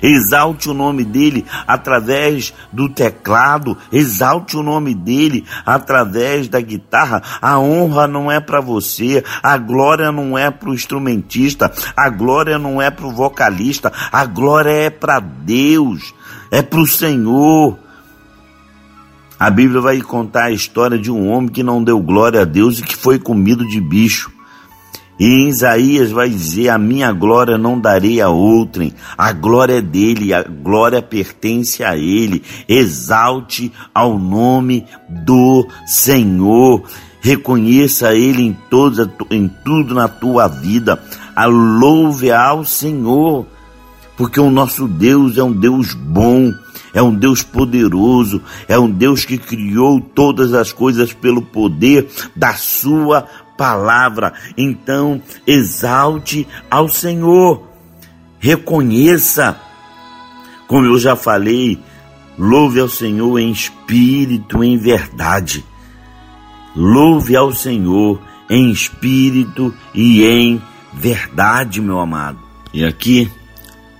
Exalte 0.04 0.70
o 0.70 0.74
nome 0.74 1.04
dele 1.04 1.46
através 1.68 2.54
do 2.72 2.88
teclado, 2.88 3.76
exalte 3.92 4.56
o 4.56 4.62
nome 4.62 4.94
dele 4.94 5.46
através 5.66 6.48
da 6.48 6.62
guitarra. 6.62 7.24
A 7.42 7.58
honra 7.60 8.08
não 8.08 8.32
é 8.32 8.40
para 8.40 8.62
você, 8.62 9.24
a 9.42 9.58
glória 9.58 10.12
não 10.12 10.38
é 10.38 10.52
para 10.52 10.70
o 10.70 10.74
instrumentista, 10.74 11.72
a 11.96 12.10
glória 12.10 12.60
não 12.60 12.80
é 12.82 12.92
para 12.92 13.08
o 13.08 13.12
vocalista, 13.12 13.92
a 14.12 14.26
glória 14.26 14.70
é 14.70 14.90
para 14.92 15.20
Deus, 15.20 16.14
é 16.52 16.62
para 16.62 16.80
o 16.80 16.88
Senhor. 16.88 17.80
A 19.40 19.50
Bíblia 19.50 19.82
vai 19.82 20.02
contar 20.02 20.46
a 20.46 20.52
história 20.52 21.00
de 21.00 21.10
um 21.10 21.30
homem 21.30 21.50
que 21.50 21.64
não 21.64 21.84
deu 21.84 22.00
glória 22.00 22.42
a 22.42 22.46
Deus 22.46 22.78
e 22.78 22.84
que 22.84 22.96
foi 22.96 23.18
comido 23.18 23.66
de 23.66 23.82
bicho. 23.82 24.39
E 25.20 25.26
em 25.26 25.50
Isaías 25.50 26.12
vai 26.12 26.30
dizer: 26.30 26.70
A 26.70 26.78
minha 26.78 27.12
glória 27.12 27.58
não 27.58 27.80
darei 27.80 28.22
a 28.22 28.30
outrem, 28.30 28.94
a 29.18 29.34
glória 29.34 29.80
é 29.80 29.82
dele, 29.82 30.34
a 30.34 30.42
glória 30.44 31.02
pertence 31.02 31.84
a 31.84 31.98
ele. 31.98 32.42
Exalte 32.68 33.72
ao 33.94 34.18
nome 34.18 34.86
do 35.10 35.68
Senhor. 35.86 36.84
Reconheça 37.22 38.16
ele 38.16 38.44
em, 38.44 38.58
toda, 38.70 39.12
em 39.30 39.50
tudo 39.66 39.94
na 39.94 40.08
tua 40.08 40.48
vida. 40.48 41.02
A 41.36 41.46
louve 41.46 42.32
ao 42.32 42.64
Senhor, 42.64 43.46
porque 44.16 44.40
o 44.40 44.50
nosso 44.50 44.88
Deus 44.88 45.38
é 45.38 45.44
um 45.44 45.52
Deus 45.52 45.94
bom 45.94 46.54
é 46.94 47.02
um 47.02 47.14
Deus 47.14 47.44
poderoso, 47.44 48.42
é 48.68 48.78
um 48.78 48.90
Deus 48.90 49.26
que 49.26 49.38
criou 49.38 50.02
todas 50.02 50.54
as 50.54 50.72
coisas 50.72 51.14
pelo 51.14 51.42
poder 51.42 52.10
da 52.36 52.54
sua 52.54 53.28
palavra. 53.58 54.34
Então, 54.58 55.22
exalte 55.46 56.48
ao 56.70 56.88
Senhor. 56.88 57.68
Reconheça, 58.40 59.60
como 60.68 60.86
eu 60.86 60.98
já 60.98 61.16
falei, 61.16 61.78
louve 62.38 62.80
ao 62.80 62.88
Senhor 62.88 63.38
em 63.38 63.52
espírito, 63.52 64.64
em 64.64 64.78
verdade. 64.78 65.66
Louve 66.76 67.36
ao 67.36 67.54
Senhor 67.54 68.22
em 68.50 68.72
espírito 68.72 69.74
e 69.94 70.24
em 70.24 70.62
verdade, 70.94 71.82
meu 71.82 72.00
amado. 72.00 72.40
E 72.74 72.86
aqui, 72.86 73.30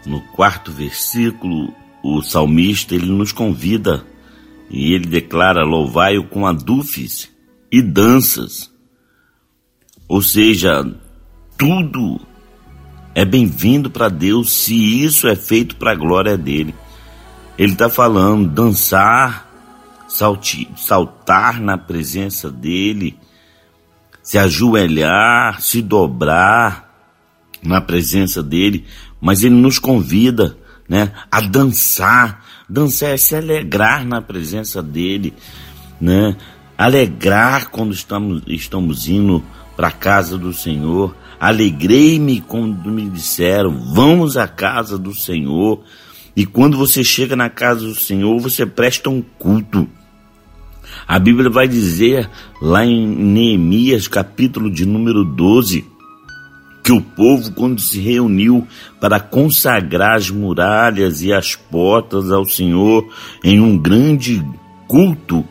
no 0.06 0.22
quarto 0.22 0.72
versículo, 0.72 1.74
o 2.04 2.22
salmista 2.22 2.96
ele 2.96 3.08
nos 3.08 3.32
convida 3.32 4.06
e 4.70 4.94
ele 4.94 5.06
declara: 5.06 5.64
louvai-o 5.64 6.28
com 6.28 6.46
adufes 6.46 7.30
e 7.72 7.82
danças. 7.82 8.72
Ou 10.08 10.22
seja, 10.22 10.86
tudo 11.58 12.20
é 13.14 13.26
bem-vindo 13.26 13.90
para 13.90 14.10
Deus 14.10 14.52
se 14.52 15.04
isso 15.04 15.28
é 15.28 15.36
feito 15.36 15.76
para 15.76 15.92
a 15.92 15.96
glória 15.96 16.38
dele. 16.38 16.74
Ele 17.58 17.74
está 17.74 17.90
falando 17.90 18.50
dançar, 18.50 19.50
salti, 20.08 20.70
saltar 20.78 21.60
na 21.60 21.78
presença 21.78 22.50
dele, 22.50 23.18
se 24.24 24.38
ajoelhar, 24.38 25.62
se 25.62 25.82
dobrar 25.82 26.90
na 27.62 27.82
presença 27.82 28.42
dele, 28.42 28.86
mas 29.20 29.44
ele 29.44 29.56
nos 29.56 29.78
convida, 29.78 30.58
né, 30.90 31.12
a 31.32 31.40
dançar. 31.40 32.44
Dançar 32.68 33.12
é 33.12 33.18
se 33.18 33.36
alegrar 33.36 34.04
na 34.06 34.22
presença 34.22 34.82
dele, 34.82 35.34
né? 36.02 36.36
Alegrar 36.76 37.70
quando 37.70 37.94
estamos, 37.94 38.42
estamos 38.48 39.08
indo 39.08 39.44
para 39.78 39.90
a 39.90 39.92
casa 39.92 40.38
do 40.38 40.52
Senhor. 40.52 41.16
Alegrei-me 41.40 42.42
quando 42.42 42.90
me 42.90 43.08
disseram: 43.10 43.94
Vamos 43.94 44.36
à 44.36 44.48
casa 44.48 44.98
do 44.98 45.14
Senhor. 45.14 45.84
E 46.36 46.46
quando 46.46 46.78
você 46.78 47.04
chega 47.04 47.36
na 47.36 47.50
casa 47.50 47.82
do 47.82 47.96
Senhor, 47.96 48.40
você 48.40 48.66
presta 48.66 49.10
um 49.10 49.22
culto. 49.22 49.88
A 51.08 51.20
Bíblia 51.20 51.50
vai 51.50 51.68
dizer 51.68 52.30
lá 52.62 52.86
em 52.86 53.06
Neemias, 53.08 54.08
capítulo 54.08 54.72
de 54.72 54.86
número 54.86 55.26
12, 55.26 55.86
que 56.84 56.92
o 56.92 57.02
povo, 57.02 57.52
quando 57.52 57.82
se 57.82 58.00
reuniu 58.00 58.68
para 59.00 59.20
consagrar 59.20 60.16
as 60.16 60.30
muralhas 60.30 61.22
e 61.22 61.32
as 61.32 61.56
portas 61.56 62.32
ao 62.32 62.46
Senhor 62.46 63.08
em 63.44 63.60
um 63.60 63.78
grande 63.78 64.44
culto, 64.88 65.46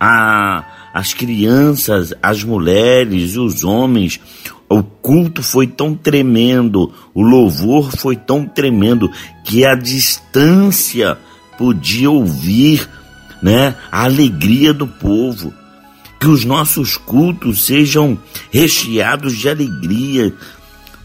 a, 0.00 0.64
as 0.94 1.12
crianças, 1.12 2.14
as 2.22 2.42
mulheres 2.42 3.34
e 3.34 3.38
os 3.38 3.64
homens, 3.64 4.20
o 4.68 4.82
culto 4.82 5.42
foi 5.42 5.66
tão 5.66 5.94
tremendo, 5.94 6.92
o 7.14 7.22
louvor 7.22 7.90
foi 7.96 8.16
tão 8.16 8.44
tremendo 8.44 9.10
que 9.44 9.64
a 9.64 9.74
distância 9.74 11.16
podia 11.56 12.10
ouvir, 12.10 12.88
né, 13.42 13.74
a 13.90 14.04
alegria 14.04 14.74
do 14.74 14.86
povo. 14.86 15.52
Que 16.20 16.26
os 16.26 16.44
nossos 16.44 16.96
cultos 16.96 17.64
sejam 17.64 18.18
recheados 18.50 19.36
de 19.36 19.48
alegria, 19.48 20.34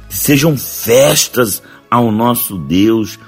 sejam 0.10 0.58
festas 0.58 1.62
ao 1.90 2.12
nosso 2.12 2.58
Deus, 2.58 3.20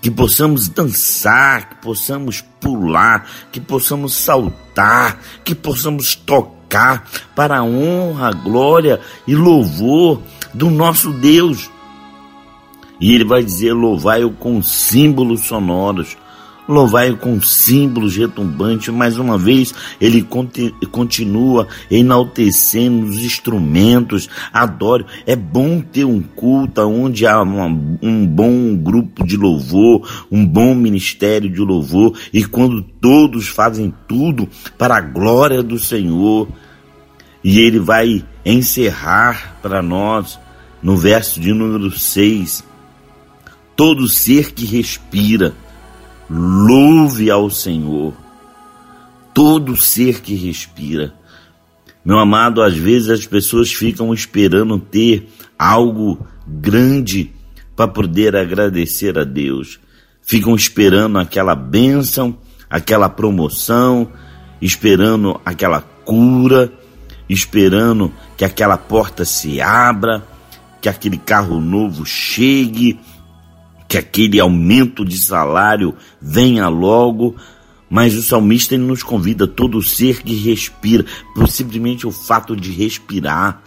que 0.00 0.10
possamos 0.10 0.68
dançar, 0.68 1.70
que 1.70 1.74
possamos 1.76 2.42
pular, 2.60 3.26
que 3.50 3.60
possamos 3.60 4.14
saltar, 4.14 5.18
que 5.42 5.54
possamos 5.54 6.14
tocar 6.14 7.08
para 7.34 7.58
a 7.58 7.64
honra, 7.64 8.32
glória 8.32 9.00
e 9.26 9.34
louvor 9.34 10.20
do 10.52 10.70
nosso 10.70 11.10
Deus. 11.10 11.70
E 13.00 13.14
ele 13.14 13.24
vai 13.24 13.42
dizer: 13.42 13.72
louvai-o 13.72 14.30
com 14.30 14.62
símbolos 14.62 15.46
sonoros, 15.46 16.16
Louvai 16.66 17.14
com 17.14 17.42
símbolos 17.42 18.16
retumbantes, 18.16 18.88
mais 18.88 19.18
uma 19.18 19.36
vez 19.36 19.74
ele 20.00 20.26
continua 20.90 21.68
enaltecendo 21.90 23.04
os 23.04 23.18
instrumentos, 23.18 24.30
adore. 24.50 25.04
É 25.26 25.36
bom 25.36 25.82
ter 25.82 26.06
um 26.06 26.22
culto 26.22 26.80
onde 26.80 27.26
há 27.26 27.42
uma, 27.42 27.66
um 27.66 28.26
bom 28.26 28.74
grupo 28.74 29.26
de 29.26 29.36
louvor, 29.36 30.26
um 30.32 30.46
bom 30.46 30.74
ministério 30.74 31.50
de 31.50 31.60
louvor, 31.60 32.18
e 32.32 32.42
quando 32.44 32.82
todos 32.82 33.46
fazem 33.46 33.92
tudo 34.08 34.48
para 34.78 34.96
a 34.96 35.00
glória 35.02 35.62
do 35.62 35.78
Senhor. 35.78 36.48
E 37.42 37.58
ele 37.60 37.78
vai 37.78 38.24
encerrar 38.42 39.58
para 39.60 39.82
nós 39.82 40.38
no 40.82 40.96
verso 40.96 41.38
de 41.38 41.52
número 41.52 41.90
6. 41.90 42.64
Todo 43.76 44.08
ser 44.08 44.52
que 44.52 44.64
respira, 44.64 45.54
Louve 46.28 47.30
ao 47.30 47.50
Senhor, 47.50 48.14
todo 49.34 49.76
ser 49.76 50.20
que 50.20 50.34
respira. 50.34 51.12
Meu 52.04 52.18
amado, 52.18 52.62
às 52.62 52.76
vezes 52.76 53.08
as 53.08 53.26
pessoas 53.26 53.72
ficam 53.72 54.12
esperando 54.12 54.78
ter 54.78 55.28
algo 55.58 56.26
grande 56.46 57.32
para 57.74 57.88
poder 57.88 58.36
agradecer 58.36 59.18
a 59.18 59.24
Deus. 59.24 59.80
Ficam 60.22 60.54
esperando 60.54 61.18
aquela 61.18 61.54
bênção, 61.54 62.36
aquela 62.68 63.08
promoção, 63.08 64.10
esperando 64.60 65.40
aquela 65.44 65.80
cura, 65.80 66.72
esperando 67.28 68.12
que 68.36 68.44
aquela 68.44 68.76
porta 68.76 69.24
se 69.24 69.60
abra, 69.60 70.26
que 70.80 70.88
aquele 70.88 71.18
carro 71.18 71.60
novo 71.60 72.04
chegue, 72.04 72.98
que 73.94 73.98
aquele 73.98 74.40
aumento 74.40 75.04
de 75.04 75.16
salário 75.16 75.94
venha 76.20 76.66
logo, 76.66 77.36
mas 77.88 78.16
o 78.16 78.22
salmista 78.24 78.76
nos 78.76 79.04
convida 79.04 79.46
todo 79.46 79.80
ser 79.80 80.20
que 80.20 80.34
respira, 80.34 81.04
simplesmente 81.46 82.04
o 82.04 82.10
fato 82.10 82.56
de 82.56 82.72
respirar. 82.72 83.62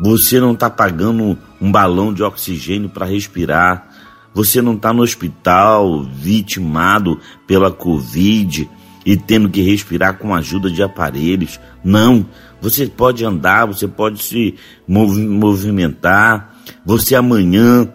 Você 0.00 0.38
não 0.38 0.52
está 0.52 0.70
pagando 0.70 1.36
um 1.60 1.72
balão 1.72 2.14
de 2.14 2.22
oxigênio 2.22 2.88
para 2.88 3.04
respirar. 3.04 3.88
Você 4.32 4.62
não 4.62 4.74
está 4.74 4.92
no 4.92 5.02
hospital 5.02 6.04
vitimado 6.04 7.18
pela 7.48 7.72
Covid 7.72 8.70
e 9.04 9.16
tendo 9.16 9.50
que 9.50 9.60
respirar 9.60 10.18
com 10.18 10.32
a 10.32 10.38
ajuda 10.38 10.70
de 10.70 10.84
aparelhos. 10.84 11.58
Não. 11.82 12.24
Você 12.60 12.86
pode 12.86 13.24
andar, 13.24 13.66
você 13.66 13.88
pode 13.88 14.22
se 14.22 14.54
movimentar. 14.86 16.54
Você 16.84 17.16
amanhã 17.16 17.88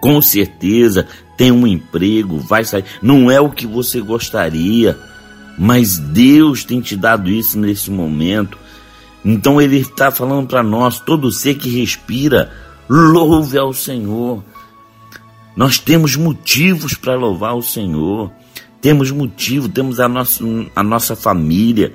com 0.00 0.20
certeza 0.22 1.06
tem 1.36 1.52
um 1.52 1.66
emprego, 1.66 2.38
vai 2.38 2.64
sair. 2.64 2.84
Não 3.00 3.30
é 3.30 3.40
o 3.40 3.50
que 3.50 3.66
você 3.66 4.00
gostaria, 4.00 4.98
mas 5.58 5.98
Deus 5.98 6.64
tem 6.64 6.80
te 6.80 6.96
dado 6.96 7.30
isso 7.30 7.58
nesse 7.58 7.90
momento. 7.90 8.58
Então 9.24 9.60
Ele 9.60 9.78
está 9.78 10.10
falando 10.10 10.48
para 10.48 10.62
nós: 10.62 11.00
todo 11.00 11.30
ser 11.30 11.54
que 11.54 11.68
respira, 11.68 12.52
louve 12.88 13.58
ao 13.58 13.72
Senhor. 13.72 14.42
Nós 15.56 15.78
temos 15.78 16.16
motivos 16.16 16.94
para 16.94 17.14
louvar 17.14 17.54
o 17.54 17.62
Senhor. 17.62 18.30
Temos 18.80 19.10
motivo, 19.10 19.68
temos 19.68 20.00
a 20.00 20.08
nossa, 20.08 20.42
a 20.74 20.82
nossa 20.82 21.14
família, 21.14 21.94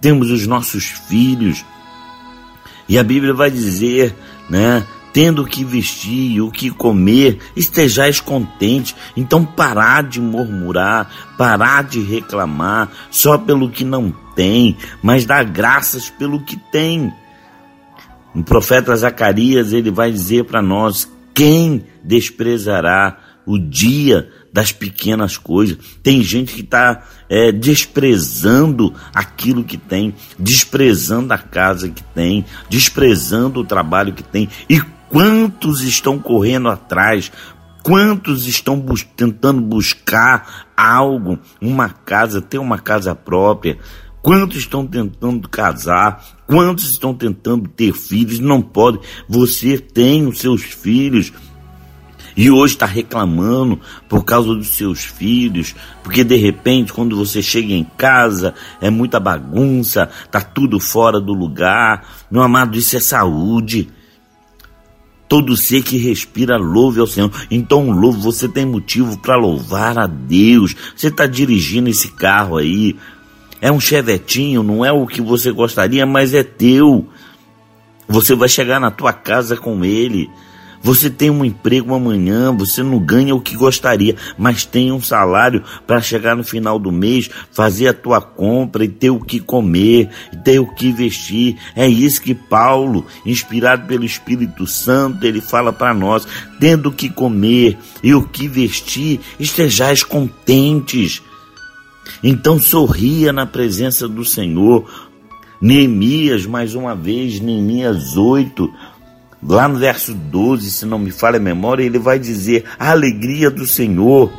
temos 0.00 0.30
os 0.30 0.46
nossos 0.46 0.84
filhos. 0.84 1.64
E 2.88 2.98
a 2.98 3.04
Bíblia 3.04 3.32
vai 3.32 3.50
dizer, 3.50 4.14
né? 4.50 4.84
Tendo 5.14 5.42
o 5.42 5.46
que 5.46 5.64
vestir 5.64 6.42
o 6.42 6.50
que 6.50 6.70
comer, 6.70 7.38
estejais 7.54 8.20
contentes. 8.20 8.96
Então 9.16 9.44
parar 9.44 10.02
de 10.02 10.20
murmurar, 10.20 11.08
parar 11.38 11.84
de 11.84 12.02
reclamar 12.02 12.90
só 13.12 13.38
pelo 13.38 13.70
que 13.70 13.84
não 13.84 14.12
tem, 14.34 14.76
mas 15.00 15.24
dar 15.24 15.44
graças 15.44 16.10
pelo 16.10 16.40
que 16.40 16.56
tem. 16.56 17.14
O 18.34 18.42
profeta 18.42 18.94
Zacarias 18.96 19.72
ele 19.72 19.92
vai 19.92 20.10
dizer 20.10 20.46
para 20.46 20.60
nós: 20.60 21.08
quem 21.32 21.84
desprezará 22.02 23.16
o 23.46 23.56
dia 23.56 24.28
das 24.52 24.72
pequenas 24.72 25.36
coisas. 25.36 25.76
Tem 26.02 26.22
gente 26.22 26.54
que 26.54 26.60
está 26.60 27.04
é, 27.28 27.52
desprezando 27.52 28.94
aquilo 29.12 29.64
que 29.64 29.76
tem, 29.76 30.14
desprezando 30.38 31.34
a 31.34 31.38
casa 31.38 31.88
que 31.88 32.02
tem, 32.02 32.44
desprezando 32.70 33.60
o 33.60 33.64
trabalho 33.64 34.12
que 34.12 34.22
tem 34.22 34.48
e 34.68 34.80
Quantos 35.14 35.82
estão 35.82 36.18
correndo 36.18 36.68
atrás? 36.68 37.30
Quantos 37.84 38.48
estão 38.48 38.80
bus 38.80 39.06
tentando 39.16 39.60
buscar 39.60 40.66
algo, 40.76 41.38
uma 41.60 41.88
casa, 41.88 42.42
ter 42.42 42.58
uma 42.58 42.80
casa 42.80 43.14
própria? 43.14 43.78
Quantos 44.20 44.56
estão 44.56 44.84
tentando 44.84 45.48
casar? 45.48 46.20
Quantos 46.48 46.90
estão 46.90 47.14
tentando 47.14 47.68
ter 47.68 47.92
filhos? 47.92 48.40
Não 48.40 48.60
pode. 48.60 48.98
Você 49.28 49.78
tem 49.78 50.26
os 50.26 50.40
seus 50.40 50.62
filhos 50.62 51.32
e 52.36 52.50
hoje 52.50 52.74
está 52.74 52.86
reclamando 52.86 53.80
por 54.08 54.24
causa 54.24 54.48
dos 54.52 54.70
seus 54.70 55.04
filhos, 55.04 55.76
porque 56.02 56.24
de 56.24 56.34
repente, 56.34 56.92
quando 56.92 57.16
você 57.16 57.40
chega 57.40 57.72
em 57.72 57.84
casa, 57.96 58.52
é 58.80 58.90
muita 58.90 59.20
bagunça, 59.20 60.10
tá 60.28 60.40
tudo 60.40 60.80
fora 60.80 61.20
do 61.20 61.32
lugar. 61.32 62.04
Meu 62.28 62.42
amado, 62.42 62.76
isso 62.76 62.96
é 62.96 63.00
saúde. 63.00 63.92
Todo 65.34 65.56
ser 65.56 65.82
que 65.82 65.96
respira 65.96 66.56
louve 66.56 67.00
ao 67.00 67.08
Senhor. 67.08 67.28
Então, 67.50 67.90
louvo, 67.90 68.20
você 68.20 68.46
tem 68.46 68.64
motivo 68.64 69.18
para 69.18 69.34
louvar 69.34 69.98
a 69.98 70.06
Deus. 70.06 70.76
Você 70.94 71.08
está 71.08 71.26
dirigindo 71.26 71.90
esse 71.90 72.12
carro 72.12 72.56
aí. 72.56 72.94
É 73.60 73.72
um 73.72 73.80
chevetinho, 73.80 74.62
não 74.62 74.84
é 74.84 74.92
o 74.92 75.08
que 75.08 75.20
você 75.20 75.50
gostaria, 75.50 76.06
mas 76.06 76.34
é 76.34 76.44
teu. 76.44 77.08
Você 78.06 78.36
vai 78.36 78.48
chegar 78.48 78.78
na 78.78 78.92
tua 78.92 79.12
casa 79.12 79.56
com 79.56 79.84
ele. 79.84 80.30
Você 80.84 81.08
tem 81.08 81.30
um 81.30 81.42
emprego 81.42 81.94
amanhã, 81.94 82.54
você 82.54 82.82
não 82.82 82.98
ganha 82.98 83.34
o 83.34 83.40
que 83.40 83.56
gostaria, 83.56 84.16
mas 84.36 84.66
tem 84.66 84.92
um 84.92 85.00
salário 85.00 85.64
para 85.86 86.02
chegar 86.02 86.36
no 86.36 86.44
final 86.44 86.78
do 86.78 86.92
mês, 86.92 87.30
fazer 87.50 87.88
a 87.88 87.94
tua 87.94 88.20
compra 88.20 88.84
e 88.84 88.88
ter 88.88 89.08
o 89.08 89.18
que 89.18 89.40
comer, 89.40 90.10
e 90.30 90.36
ter 90.36 90.58
o 90.58 90.66
que 90.66 90.92
vestir. 90.92 91.56
É 91.74 91.88
isso 91.88 92.20
que 92.20 92.34
Paulo, 92.34 93.06
inspirado 93.24 93.86
pelo 93.86 94.04
Espírito 94.04 94.66
Santo, 94.66 95.26
ele 95.26 95.40
fala 95.40 95.72
para 95.72 95.94
nós: 95.94 96.28
tendo 96.60 96.90
o 96.90 96.92
que 96.92 97.08
comer 97.08 97.78
e 98.02 98.14
o 98.14 98.22
que 98.22 98.46
vestir, 98.46 99.20
estejais 99.40 100.02
contentes. 100.02 101.22
Então 102.22 102.58
sorria 102.58 103.32
na 103.32 103.46
presença 103.46 104.06
do 104.06 104.22
Senhor. 104.22 104.84
Neemias, 105.60 106.44
mais 106.44 106.74
uma 106.74 106.94
vez, 106.94 107.40
Neemias 107.40 108.18
8, 108.18 108.70
Lá 109.46 109.68
no 109.68 109.78
verso 109.78 110.14
12, 110.14 110.70
se 110.70 110.86
não 110.86 110.98
me 110.98 111.10
falha 111.10 111.36
a 111.36 111.40
memória, 111.40 111.84
ele 111.84 111.98
vai 111.98 112.18
dizer: 112.18 112.64
a 112.78 112.90
alegria 112.90 113.50
do 113.50 113.66
Senhor 113.66 114.32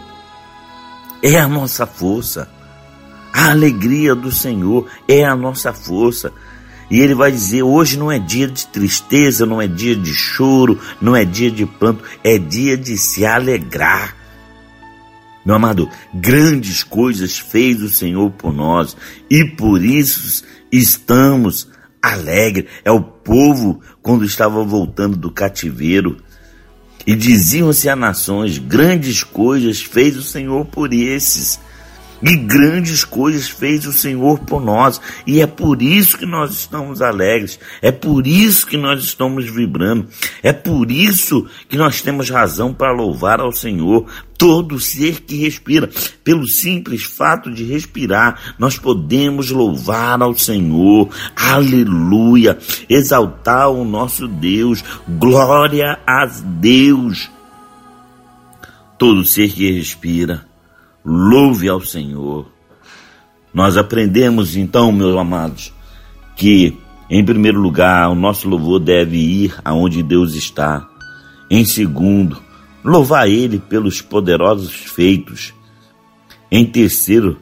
é 1.21 1.39
a 1.39 1.47
nossa 1.47 1.85
força. 1.85 2.49
A 3.31 3.51
alegria 3.51 4.15
do 4.15 4.31
Senhor 4.31 4.87
é 5.07 5.23
a 5.23 5.35
nossa 5.35 5.71
força. 5.71 6.31
E 6.89 6.99
ele 6.99 7.13
vai 7.13 7.31
dizer: 7.31 7.61
hoje 7.61 7.97
não 7.97 8.11
é 8.11 8.17
dia 8.17 8.47
de 8.47 8.65
tristeza, 8.67 9.45
não 9.45 9.61
é 9.61 9.67
dia 9.67 9.95
de 9.95 10.13
choro, 10.13 10.79
não 10.99 11.15
é 11.15 11.23
dia 11.23 11.51
de 11.51 11.65
pranto, 11.67 12.03
é 12.23 12.39
dia 12.39 12.75
de 12.75 12.97
se 12.97 13.25
alegrar. 13.25 14.15
Meu 15.45 15.55
amado, 15.55 15.87
grandes 16.11 16.83
coisas 16.83 17.37
fez 17.37 17.79
o 17.83 17.89
Senhor 17.89 18.31
por 18.31 18.51
nós 18.51 18.97
e 19.29 19.45
por 19.45 19.83
isso 19.83 20.43
estamos 20.71 21.67
alegres. 22.05 22.65
É 22.83 22.91
o 22.91 23.01
povo 23.01 23.81
quando 24.01 24.23
estava 24.23 24.63
voltando 24.63 25.17
do 25.17 25.31
cativeiro 25.31 26.17
e 27.05 27.15
diziam-se 27.15 27.89
a 27.89 27.95
nações: 27.95 28.57
grandes 28.57 29.23
coisas 29.23 29.81
fez 29.81 30.15
o 30.17 30.23
Senhor 30.23 30.65
por 30.65 30.93
esses. 30.93 31.59
E 32.21 32.35
grandes 32.37 33.03
coisas 33.03 33.49
fez 33.49 33.85
o 33.85 33.93
Senhor 33.93 34.39
por 34.39 34.61
nós, 34.61 35.01
e 35.27 35.41
é 35.41 35.47
por 35.47 35.81
isso 35.81 36.17
que 36.17 36.25
nós 36.25 36.51
estamos 36.51 37.01
alegres, 37.01 37.59
é 37.81 37.91
por 37.91 38.25
isso 38.25 38.65
que 38.65 38.77
nós 38.77 39.03
estamos 39.03 39.49
vibrando, 39.49 40.07
é 40.41 40.53
por 40.53 40.89
isso 40.89 41.45
que 41.67 41.77
nós 41.77 42.01
temos 42.01 42.29
razão 42.29 42.73
para 42.73 42.93
louvar 42.93 43.39
ao 43.39 43.51
Senhor. 43.51 44.05
Todo 44.37 44.79
ser 44.79 45.21
que 45.21 45.37
respira, 45.37 45.89
pelo 46.23 46.45
simples 46.45 47.03
fato 47.03 47.51
de 47.51 47.63
respirar, 47.63 48.55
nós 48.59 48.77
podemos 48.77 49.49
louvar 49.49 50.21
ao 50.21 50.37
Senhor, 50.37 51.09
aleluia, 51.35 52.57
exaltar 52.89 53.69
o 53.69 53.85
nosso 53.85 54.27
Deus, 54.27 54.83
glória 55.07 55.99
a 56.05 56.25
Deus. 56.25 57.29
Todo 58.97 59.25
ser 59.25 59.51
que 59.51 59.71
respira, 59.71 60.45
Louve 61.05 61.69
ao 61.69 61.81
Senhor. 61.81 62.47
Nós 63.53 63.77
aprendemos 63.77 64.55
então, 64.55 64.91
meus 64.91 65.15
amados, 65.15 65.71
que 66.35 66.75
em 67.09 67.23
primeiro 67.23 67.59
lugar 67.59 68.09
o 68.09 68.15
nosso 68.15 68.49
louvor 68.49 68.79
deve 68.79 69.17
ir 69.17 69.55
aonde 69.63 70.01
Deus 70.01 70.33
está. 70.33 70.89
Em 71.49 71.63
segundo, 71.63 72.41
louvar 72.83 73.29
Ele 73.29 73.59
pelos 73.59 74.01
poderosos 74.01 74.73
feitos. 74.73 75.53
Em 76.51 76.65
terceiro, 76.65 77.37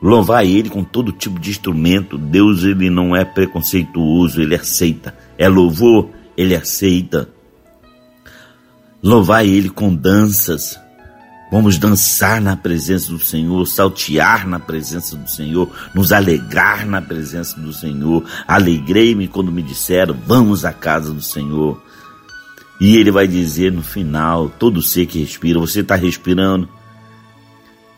louvar 0.00 0.46
Ele 0.46 0.70
com 0.70 0.84
todo 0.84 1.10
tipo 1.10 1.40
de 1.40 1.50
instrumento. 1.50 2.16
Deus 2.16 2.62
ele 2.62 2.88
não 2.88 3.16
é 3.16 3.24
preconceituoso, 3.24 4.40
Ele 4.40 4.54
aceita. 4.54 5.16
É 5.36 5.48
louvor, 5.48 6.10
Ele 6.36 6.54
aceita. 6.54 7.28
Louvar 9.02 9.44
Ele 9.44 9.68
com 9.68 9.92
danças. 9.92 10.78
Vamos 11.50 11.78
dançar 11.78 12.40
na 12.40 12.56
presença 12.56 13.12
do 13.12 13.18
Senhor, 13.18 13.64
saltear 13.66 14.48
na 14.48 14.58
presença 14.58 15.16
do 15.16 15.28
Senhor, 15.28 15.70
nos 15.94 16.10
alegrar 16.10 16.86
na 16.86 17.00
presença 17.00 17.60
do 17.60 17.72
Senhor. 17.72 18.24
Alegrei-me 18.46 19.28
quando 19.28 19.52
me 19.52 19.62
disseram: 19.62 20.16
Vamos 20.26 20.64
à 20.64 20.72
casa 20.72 21.12
do 21.12 21.22
Senhor. 21.22 21.80
E 22.80 22.96
ele 22.96 23.10
vai 23.10 23.28
dizer 23.28 23.70
no 23.70 23.82
final: 23.82 24.48
Todo 24.58 24.82
ser 24.82 25.06
que 25.06 25.20
respira, 25.20 25.60
você 25.60 25.80
está 25.80 25.94
respirando? 25.94 26.68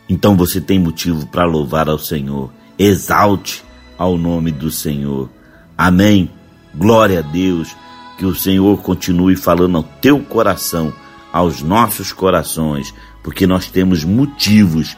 Então 0.09 0.37
você 0.37 0.61
tem 0.61 0.79
motivo 0.79 1.25
para 1.27 1.45
louvar 1.45 1.89
ao 1.89 1.99
Senhor. 1.99 2.51
Exalte 2.77 3.63
ao 3.97 4.17
nome 4.17 4.51
do 4.51 4.69
Senhor. 4.69 5.29
Amém. 5.77 6.29
Glória 6.75 7.19
a 7.19 7.21
Deus. 7.21 7.75
Que 8.17 8.25
o 8.25 8.35
Senhor 8.35 8.81
continue 8.81 9.35
falando 9.35 9.77
ao 9.77 9.83
teu 9.83 10.19
coração, 10.19 10.91
aos 11.31 11.61
nossos 11.61 12.11
corações 12.11 12.93
porque 13.23 13.47
nós 13.47 13.67
temos 13.67 14.03
motivos 14.03 14.97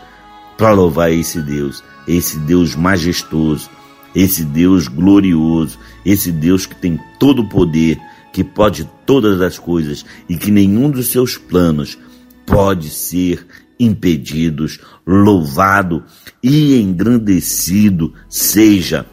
para 0.58 0.71
louvar 0.71 1.12
esse 1.12 1.41
Deus, 1.41 1.84
esse 2.08 2.38
Deus 2.39 2.75
majestoso, 2.75 3.69
esse 4.15 4.43
Deus 4.43 4.88
glorioso, 4.88 5.77
esse 6.05 6.32
Deus 6.32 6.65
que 6.65 6.75
tem 6.75 6.99
todo 7.19 7.43
o 7.43 7.49
poder, 7.49 7.99
que 8.34 8.43
pode 8.43 8.89
todas 9.05 9.41
as 9.41 9.58
coisas 9.58 10.05
e 10.27 10.36
que 10.36 10.51
nenhum 10.51 10.89
dos 10.89 11.08
seus 11.08 11.38
planos 11.38 11.97
pode 12.45 12.89
ser 12.89 13.45
impedidos. 13.79 14.79
Louvado 15.05 16.03
e 16.43 16.79
engrandecido 16.82 18.13
seja 18.27 19.05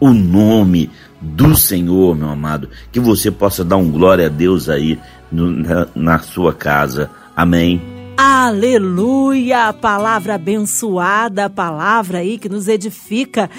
o 0.00 0.12
nome 0.12 0.90
do 1.20 1.56
Senhor, 1.56 2.14
meu 2.16 2.28
amado. 2.28 2.68
Que 2.90 3.00
você 3.00 3.30
possa 3.30 3.64
dar 3.64 3.76
um 3.76 3.90
glória 3.90 4.26
a 4.26 4.30
Deus 4.30 4.68
aí 4.68 4.98
no, 5.30 5.50
na, 5.50 5.86
na 5.94 6.18
sua 6.18 6.52
casa. 6.52 7.10
Amém. 7.36 7.93
Aleluia! 8.16 9.72
Palavra 9.72 10.36
abençoada, 10.36 11.50
palavra 11.50 12.18
aí 12.18 12.38
que 12.38 12.48
nos 12.48 12.68
edifica. 12.68 13.50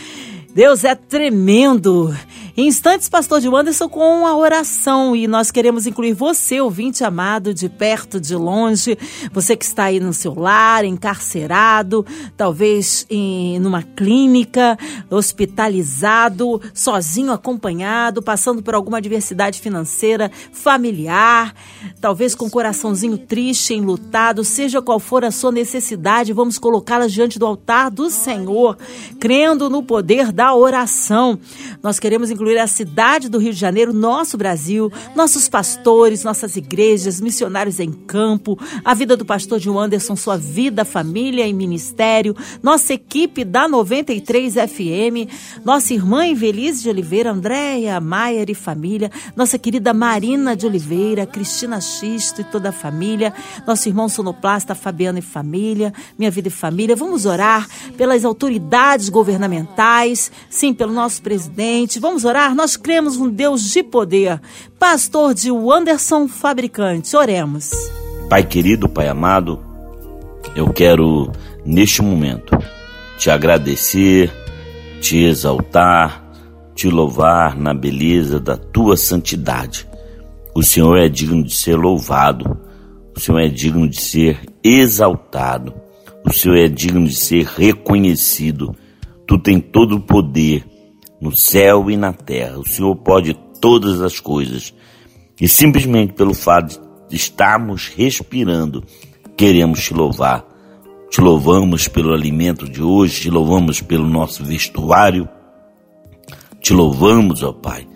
Deus 0.54 0.86
é 0.86 0.96
tremendo. 0.96 2.16
Instantes, 2.58 3.10
pastor 3.10 3.42
de 3.42 3.50
Anderson 3.50 3.90
com 3.90 4.26
a 4.26 4.34
oração 4.34 5.14
e 5.14 5.28
nós 5.28 5.52
queremos 5.52 5.86
incluir 5.86 6.14
você, 6.14 6.62
ouvinte 6.62 7.04
amado, 7.04 7.54
de 7.54 7.68
perto, 7.68 8.18
de 8.18 8.34
longe, 8.34 8.98
você 9.34 9.58
que 9.58 9.66
está 9.66 9.86
aí 9.86 10.00
no 10.00 10.14
seu 10.14 10.34
lar, 10.34 10.86
encarcerado, 10.86 12.06
talvez 12.38 13.06
em 13.10 13.60
numa 13.60 13.84
clínica, 13.84 14.78
hospitalizado, 15.10 16.62
sozinho, 16.74 17.34
acompanhado, 17.34 18.22
passando 18.22 18.64
por 18.64 18.74
alguma 18.74 19.00
adversidade 19.00 19.60
financeira, 19.60 20.32
familiar, 20.54 21.54
talvez 22.00 22.34
com 22.36 22.46
o 22.46 22.52
coraçãozinho 22.52 23.18
triste, 23.18 23.74
enlutado, 23.74 24.46
seja 24.46 24.82
qual 24.82 24.98
for 24.98 25.26
a 25.26 25.32
sua 25.32 25.52
necessidade, 25.52 26.32
vamos 26.32 26.58
colocá-la 26.58 27.08
diante 27.08 27.38
do 27.38 27.46
altar 27.46 27.92
do 27.92 28.10
Senhor, 28.10 28.78
crendo 29.20 29.70
no 29.70 29.84
poder 29.84 30.32
da 30.32 30.56
oração. 30.56 31.38
Nós 31.84 32.00
queremos 32.00 32.32
incluir 32.32 32.45
incluir 32.46 32.60
a 32.60 32.68
cidade 32.68 33.28
do 33.28 33.40
Rio 33.40 33.52
de 33.52 33.60
Janeiro, 33.60 33.92
nosso 33.92 34.38
Brasil, 34.38 34.94
nossos 35.16 35.50
pastores, 35.50 36.24
nossas 36.24 36.56
igrejas, 36.56 37.20
missionários 37.20 37.80
em 37.80 37.92
campo, 37.92 38.56
a 38.84 38.94
vida 38.94 39.18
do 39.18 39.26
pastor 39.26 39.60
João 39.60 39.80
Anderson, 39.80 40.16
sua 40.16 40.38
vida, 40.38 40.86
família 40.86 41.48
e 41.48 41.52
ministério, 41.52 42.36
nossa 42.62 42.94
equipe 42.94 43.44
da 43.44 43.68
93 43.68 44.54
FM, 44.54 45.28
nossa 45.66 45.92
irmã 45.92 46.28
Invelise 46.28 46.84
de 46.84 46.90
Oliveira, 46.90 47.32
Andréia, 47.32 48.00
Maier 48.00 48.52
e 48.52 48.54
família, 48.54 49.10
nossa 49.36 49.58
querida 49.58 49.92
Marina 49.92 50.56
de 50.56 50.68
Oliveira, 50.68 51.26
Cristina 51.26 51.82
Xisto 51.82 52.42
e 52.42 52.44
toda 52.44 52.70
a 52.70 52.72
família, 52.72 53.34
nosso 53.66 53.90
irmão 53.90 54.08
sonoplasta 54.08 54.76
Fabiano 54.76 55.18
e 55.18 55.24
família, 55.24 55.92
minha 56.16 56.30
vida 56.30 56.50
e 56.50 56.52
família. 56.52 56.96
Vamos 56.96 57.26
orar 57.26 57.68
pelas 57.98 58.24
autoridades 58.24 59.10
governamentais, 59.10 60.32
sim, 60.48 60.76
pelo 60.76 60.94
nosso 60.94 61.24
presidente. 61.24 62.00
Vamos 62.00 62.24
orar 62.24 62.35
orar, 62.36 62.54
nós 62.54 62.76
cremos 62.76 63.16
um 63.16 63.30
Deus 63.30 63.72
de 63.72 63.82
poder. 63.82 64.42
Pastor 64.78 65.34
de 65.34 65.50
Anderson 65.50 66.28
Fabricante, 66.28 67.16
oremos. 67.16 67.72
Pai 68.30 68.44
querido, 68.44 68.90
Pai 68.90 69.08
amado, 69.08 69.64
eu 70.54 70.68
quero, 70.74 71.32
neste 71.66 72.02
momento, 72.02 72.58
te 73.18 73.30
agradecer, 73.30 74.30
te 75.00 75.24
exaltar, 75.24 76.26
te 76.76 76.90
louvar 76.90 77.58
na 77.58 77.74
beleza 77.74 78.38
da 78.38 78.58
tua 78.58 78.98
santidade. 78.98 79.88
O 80.54 80.62
Senhor 80.62 80.98
é 80.98 81.08
digno 81.08 81.42
de 81.42 81.56
ser 81.56 81.78
louvado, 81.78 82.58
o 83.16 83.20
Senhor 83.20 83.40
é 83.40 83.48
digno 83.48 83.88
de 83.88 84.02
ser 84.02 84.42
exaltado, 84.62 85.74
o 86.26 86.34
Senhor 86.34 86.58
é 86.58 86.68
digno 86.68 87.08
de 87.08 87.16
ser 87.16 87.46
reconhecido. 87.46 88.76
Tu 89.26 89.40
tem 89.40 89.62
todo 89.62 89.96
o 89.96 90.02
poder 90.02 90.75
no 91.20 91.36
céu 91.36 91.90
e 91.90 91.98
na 91.98 92.14
terra. 92.14 92.60
O 92.60 92.68
Senhor 92.68 92.96
pode 92.96 93.34
todas 93.60 94.02
as 94.02 94.20
coisas. 94.20 94.74
E 95.40 95.48
simplesmente 95.48 96.14
pelo 96.14 96.34
fato 96.34 96.80
de 97.10 97.16
estarmos 97.16 97.92
respirando, 97.96 98.84
queremos 99.36 99.84
te 99.84 99.94
louvar. 99.94 100.46
Te 101.10 101.22
louvamos 101.22 101.88
pelo 101.88 102.14
alimento 102.14 102.68
de 102.68 102.82
hoje, 102.82 103.22
te 103.22 103.30
louvamos 103.30 103.82
pelo 103.82 104.08
nosso 104.08 104.44
vestuário. 104.44 105.28
Te 106.60 106.74
louvamos, 106.74 107.44
ó 107.44 107.54
Pai, 107.54 107.88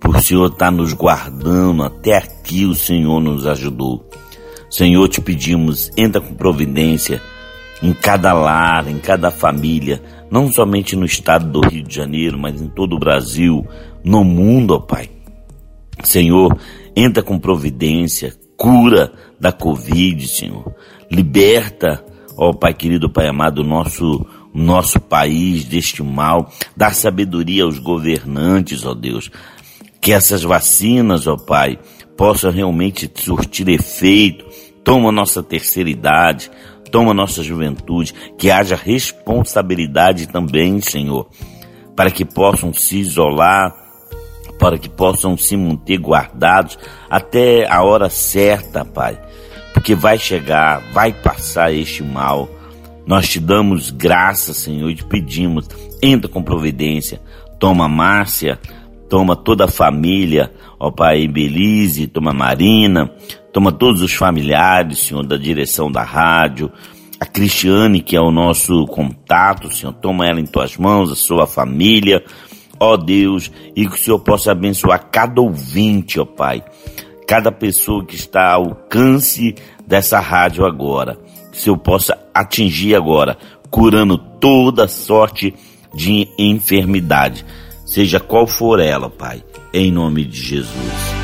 por 0.00 0.16
o 0.16 0.22
Senhor 0.22 0.46
estar 0.46 0.66
tá 0.66 0.70
nos 0.70 0.92
guardando. 0.92 1.82
Até 1.82 2.16
aqui 2.16 2.64
o 2.64 2.74
Senhor 2.74 3.20
nos 3.20 3.46
ajudou. 3.46 4.08
Senhor, 4.70 5.08
te 5.08 5.20
pedimos, 5.20 5.90
entra 5.96 6.20
com 6.20 6.34
providência 6.34 7.20
em 7.82 7.92
cada 7.92 8.32
lar, 8.32 8.88
em 8.88 8.98
cada 8.98 9.30
família, 9.30 10.02
não 10.34 10.50
somente 10.50 10.96
no 10.96 11.06
estado 11.06 11.48
do 11.48 11.60
Rio 11.60 11.84
de 11.84 11.94
Janeiro, 11.94 12.36
mas 12.36 12.60
em 12.60 12.66
todo 12.66 12.96
o 12.96 12.98
Brasil, 12.98 13.64
no 14.02 14.24
mundo, 14.24 14.74
ó 14.74 14.80
Pai. 14.80 15.08
Senhor, 16.02 16.58
entra 16.96 17.22
com 17.22 17.38
providência, 17.38 18.34
cura 18.56 19.12
da 19.38 19.52
Covid, 19.52 20.26
Senhor. 20.26 20.74
Liberta, 21.08 22.04
ó 22.36 22.52
Pai 22.52 22.74
querido, 22.74 23.08
Pai 23.08 23.28
amado, 23.28 23.60
o 23.60 23.64
nosso, 23.64 24.26
nosso 24.52 24.98
país 24.98 25.66
deste 25.66 26.02
mal. 26.02 26.50
Dá 26.76 26.90
sabedoria 26.90 27.62
aos 27.62 27.78
governantes, 27.78 28.84
ó 28.84 28.92
Deus. 28.92 29.30
Que 30.00 30.12
essas 30.12 30.42
vacinas, 30.42 31.28
ó 31.28 31.36
Pai, 31.36 31.78
possam 32.16 32.50
realmente 32.50 33.08
surtir 33.14 33.68
efeito. 33.68 34.44
Toma 34.82 35.12
nossa 35.12 35.44
terceira 35.44 35.88
idade, 35.88 36.50
toma 36.94 37.12
nossa 37.12 37.42
juventude, 37.42 38.14
que 38.38 38.52
haja 38.52 38.76
responsabilidade 38.76 40.28
também, 40.28 40.80
Senhor, 40.80 41.28
para 41.96 42.08
que 42.08 42.24
possam 42.24 42.72
se 42.72 42.98
isolar, 42.98 43.74
para 44.60 44.78
que 44.78 44.88
possam 44.88 45.36
se 45.36 45.56
manter 45.56 45.98
guardados 45.98 46.78
até 47.10 47.68
a 47.68 47.82
hora 47.82 48.08
certa, 48.08 48.84
Pai. 48.84 49.20
porque 49.72 49.92
vai 49.92 50.18
chegar, 50.18 50.80
vai 50.92 51.12
passar 51.12 51.72
este 51.74 52.00
mal. 52.04 52.48
Nós 53.04 53.28
te 53.28 53.40
damos 53.40 53.90
graça, 53.90 54.54
Senhor, 54.54 54.88
e 54.88 54.94
te 54.94 55.04
pedimos, 55.04 55.66
entra 56.00 56.28
com 56.28 56.44
providência, 56.44 57.20
toma 57.58 57.88
Márcia, 57.88 58.60
toma 59.14 59.36
toda 59.36 59.66
a 59.66 59.68
família, 59.68 60.50
ó 60.76 60.90
Pai 60.90 61.28
Belize, 61.28 62.08
toma 62.08 62.32
Marina, 62.32 63.08
toma 63.52 63.70
todos 63.70 64.02
os 64.02 64.12
familiares, 64.12 64.98
Senhor, 64.98 65.24
da 65.24 65.36
direção 65.36 65.88
da 65.88 66.02
rádio, 66.02 66.68
a 67.20 67.24
Cristiane, 67.24 68.00
que 68.00 68.16
é 68.16 68.20
o 68.20 68.32
nosso 68.32 68.84
contato, 68.88 69.72
Senhor, 69.72 69.92
toma 69.92 70.26
ela 70.26 70.40
em 70.40 70.44
tuas 70.44 70.76
mãos, 70.76 71.12
a 71.12 71.14
sua 71.14 71.46
família, 71.46 72.24
ó 72.80 72.96
Deus, 72.96 73.52
e 73.76 73.86
que 73.86 73.94
o 73.94 73.96
Senhor 73.96 74.18
possa 74.18 74.50
abençoar 74.50 75.08
cada 75.12 75.40
ouvinte, 75.40 76.18
ó 76.18 76.24
Pai, 76.24 76.64
cada 77.24 77.52
pessoa 77.52 78.04
que 78.04 78.16
está 78.16 78.54
ao 78.54 78.64
alcance 78.64 79.54
dessa 79.86 80.18
rádio 80.18 80.66
agora, 80.66 81.16
que 81.52 81.58
o 81.58 81.60
Senhor 81.60 81.78
possa 81.78 82.18
atingir 82.34 82.96
agora, 82.96 83.38
curando 83.70 84.18
toda 84.18 84.88
sorte 84.88 85.54
de 85.94 86.26
enfermidade, 86.36 87.46
seja 87.94 88.18
qual 88.18 88.44
for 88.44 88.80
ela, 88.80 89.08
Pai, 89.08 89.44
em 89.72 89.92
nome 89.92 90.24
de 90.24 90.40
Jesus. 90.40 91.14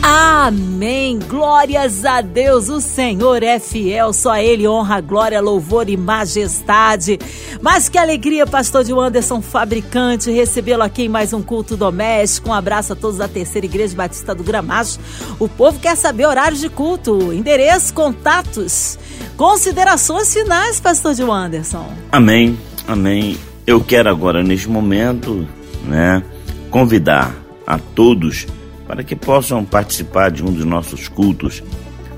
Amém. 0.00 1.18
Glórias 1.18 2.04
a 2.04 2.20
Deus. 2.20 2.68
O 2.68 2.80
Senhor 2.80 3.42
é 3.42 3.58
fiel. 3.58 4.12
Só 4.12 4.36
Ele 4.36 4.68
honra, 4.68 5.00
glória, 5.00 5.40
louvor 5.40 5.88
e 5.88 5.96
majestade. 5.96 7.18
Mas 7.60 7.88
que 7.88 7.98
alegria, 7.98 8.46
pastor 8.46 8.84
de 8.84 8.92
Anderson 8.92 9.42
Fabricante, 9.42 10.30
recebê-lo 10.30 10.84
aqui 10.84 11.02
em 11.02 11.08
mais 11.08 11.32
um 11.32 11.42
culto 11.42 11.76
doméstico. 11.76 12.50
Um 12.50 12.54
abraço 12.54 12.92
a 12.92 12.96
todos 12.96 13.16
da 13.16 13.26
Terceira 13.26 13.66
Igreja 13.66 13.96
Batista 13.96 14.32
do 14.32 14.44
Gramacho. 14.44 15.00
O 15.40 15.48
povo 15.48 15.80
quer 15.80 15.96
saber 15.96 16.26
horários 16.26 16.60
de 16.60 16.68
culto, 16.68 17.32
endereço, 17.32 17.92
contatos, 17.92 18.96
considerações 19.36 20.32
finais, 20.32 20.78
pastor 20.78 21.14
de 21.14 21.22
Anderson. 21.24 21.92
Amém. 22.12 22.56
Amém. 22.86 23.36
Eu 23.66 23.80
quero 23.80 24.08
agora, 24.08 24.44
neste 24.44 24.68
momento, 24.68 25.44
né, 25.84 26.22
convidar 26.70 27.34
a 27.66 27.76
todos 27.76 28.46
para 28.86 29.02
que 29.02 29.16
possam 29.16 29.64
participar 29.64 30.30
de 30.30 30.44
um 30.44 30.52
dos 30.52 30.64
nossos 30.64 31.08
cultos 31.08 31.64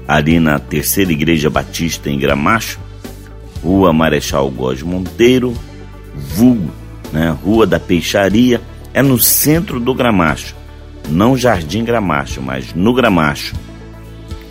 ali 0.06 0.38
na 0.38 0.58
Terceira 0.58 1.10
Igreja 1.10 1.48
Batista 1.48 2.10
em 2.10 2.18
Gramacho, 2.18 2.78
Rua 3.62 3.94
Marechal 3.94 4.50
Góes 4.50 4.82
Monteiro, 4.82 5.54
vulgo, 6.14 6.70
né, 7.14 7.34
Rua 7.42 7.66
da 7.66 7.80
Peixaria, 7.80 8.60
é 8.92 9.00
no 9.00 9.18
centro 9.18 9.80
do 9.80 9.94
Gramacho, 9.94 10.54
não 11.08 11.34
Jardim 11.34 11.82
Gramacho, 11.82 12.42
mas 12.42 12.74
no 12.74 12.92
Gramacho, 12.92 13.54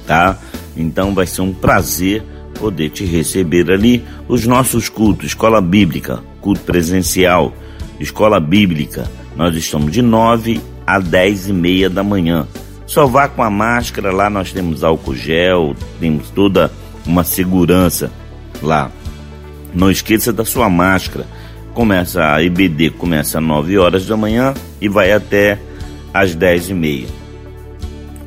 tá? 0.08 0.36
Então 0.76 1.14
vai 1.14 1.28
ser 1.28 1.42
um 1.42 1.54
prazer 1.54 2.24
poder 2.60 2.90
te 2.90 3.06
receber 3.06 3.72
ali 3.72 4.04
os 4.28 4.48
nossos 4.48 4.90
cultos, 4.90 5.28
escola 5.28 5.62
bíblica, 5.62 6.24
culto 6.42 6.62
presencial, 6.62 7.54
escola 8.00 8.40
bíblica. 8.40 9.10
Nós 9.36 9.56
estamos 9.56 9.92
de 9.92 10.02
9 10.02 10.62
às 10.86 11.04
10 11.04 11.50
e 11.50 11.54
meia 11.54 11.90
da 11.90 12.04
manhã. 12.04 12.48
Só 12.86 13.06
vá 13.06 13.28
com 13.28 13.44
a 13.44 13.50
máscara, 13.50 14.12
lá 14.12 14.30
nós 14.30 14.52
temos 14.52 14.84
álcool 14.84 15.16
gel, 15.16 15.76
temos 16.00 16.30
toda 16.30 16.72
uma 17.06 17.24
segurança 17.24 18.12
lá. 18.62 18.90
Não 19.74 19.92
esqueça 19.92 20.32
da 20.32 20.46
sua 20.46 20.70
máscara. 20.70 21.26
Começa 21.74 22.34
a 22.34 22.44
EBD 22.44 22.90
começa 22.92 23.38
às 23.38 23.44
9 23.44 23.78
horas 23.78 24.08
da 24.08 24.18
manhã 24.18 24.54
e 24.82 24.90
vai 24.90 25.12
até 25.12 25.60
às 26.14 26.34
10 26.34 26.70
e 26.70 26.74
meia. 26.74 27.08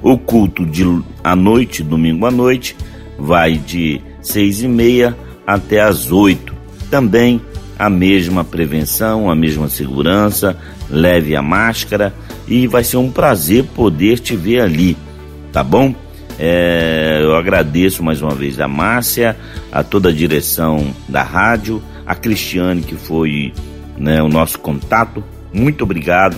O 0.02 0.16
culto 0.16 0.64
de 0.64 0.84
à 1.22 1.34
noite, 1.34 1.82
domingo 1.82 2.26
à 2.26 2.30
noite, 2.30 2.76
vai 3.18 3.58
de 3.58 4.00
6 4.22 4.62
e 4.62 4.68
meia 4.68 5.16
até 5.46 5.80
às 5.80 6.12
8. 6.12 6.54
Também 6.90 7.40
a 7.80 7.88
mesma 7.88 8.44
prevenção, 8.44 9.30
a 9.30 9.34
mesma 9.34 9.66
segurança, 9.66 10.54
leve 10.90 11.34
a 11.34 11.40
máscara 11.40 12.12
e 12.46 12.66
vai 12.66 12.84
ser 12.84 12.98
um 12.98 13.10
prazer 13.10 13.64
poder 13.74 14.18
te 14.18 14.36
ver 14.36 14.60
ali, 14.60 14.98
tá 15.50 15.64
bom? 15.64 15.94
É, 16.38 17.20
eu 17.22 17.34
agradeço 17.34 18.02
mais 18.02 18.20
uma 18.20 18.34
vez 18.34 18.60
a 18.60 18.68
Márcia, 18.68 19.34
a 19.72 19.82
toda 19.82 20.10
a 20.10 20.12
direção 20.12 20.94
da 21.08 21.22
rádio, 21.22 21.82
a 22.04 22.14
Cristiane 22.14 22.82
que 22.82 22.96
foi 22.96 23.54
né, 23.96 24.22
o 24.22 24.28
nosso 24.28 24.58
contato. 24.58 25.24
Muito 25.50 25.82
obrigado 25.82 26.36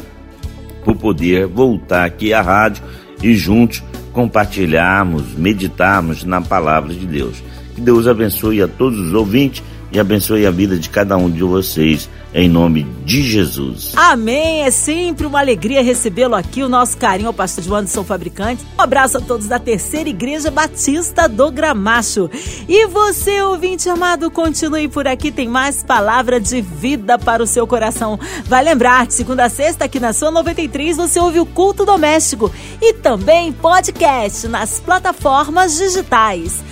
por 0.84 0.94
poder 0.94 1.48
voltar 1.48 2.04
aqui 2.04 2.32
à 2.32 2.40
rádio 2.40 2.84
e 3.20 3.34
juntos 3.34 3.82
compartilharmos, 4.12 5.34
meditarmos 5.34 6.22
na 6.22 6.40
palavra 6.40 6.94
de 6.94 7.04
Deus. 7.04 7.42
Que 7.74 7.80
Deus 7.80 8.06
abençoe 8.06 8.62
a 8.62 8.68
todos 8.68 9.00
os 9.00 9.12
ouvintes 9.12 9.60
e 9.92 10.00
abençoe 10.00 10.46
a 10.46 10.50
vida 10.50 10.76
de 10.76 10.88
cada 10.88 11.16
um 11.16 11.30
de 11.30 11.42
vocês 11.42 12.08
em 12.34 12.48
nome 12.48 12.84
de 13.04 13.22
Jesus. 13.22 13.92
Amém. 13.94 14.62
É 14.62 14.70
sempre 14.70 15.26
uma 15.26 15.40
alegria 15.40 15.82
recebê-lo 15.82 16.34
aqui, 16.34 16.62
o 16.62 16.68
nosso 16.68 16.96
carinho 16.96 17.28
ao 17.28 17.34
pastor 17.34 17.62
de 17.62 17.70
Anderson 17.70 18.02
Fabricante. 18.02 18.64
Um 18.78 18.82
abraço 18.82 19.18
a 19.18 19.20
todos 19.20 19.46
da 19.46 19.58
Terceira 19.58 20.08
Igreja 20.08 20.50
Batista 20.50 21.28
do 21.28 21.50
Gramacho. 21.50 22.30
E 22.66 22.86
você, 22.86 23.42
ouvinte 23.42 23.88
amado, 23.88 24.30
continue 24.30 24.88
por 24.88 25.06
aqui, 25.06 25.30
tem 25.30 25.46
mais 25.46 25.82
palavra 25.82 26.40
de 26.40 26.62
vida 26.62 27.18
para 27.18 27.42
o 27.42 27.46
seu 27.46 27.66
coração. 27.66 28.18
Vai 28.46 28.64
lembrar, 28.64 29.06
de 29.06 29.12
segunda 29.12 29.44
a 29.44 29.50
sexta, 29.50 29.84
aqui 29.84 30.00
na 30.00 30.14
sua 30.14 30.30
93, 30.30 30.96
você 30.96 31.20
ouve 31.20 31.38
o 31.38 31.46
Culto 31.46 31.84
Doméstico 31.84 32.50
e 32.80 32.94
também 32.94 33.52
podcast 33.52 34.48
nas 34.48 34.80
plataformas 34.80 35.76
digitais. 35.76 36.71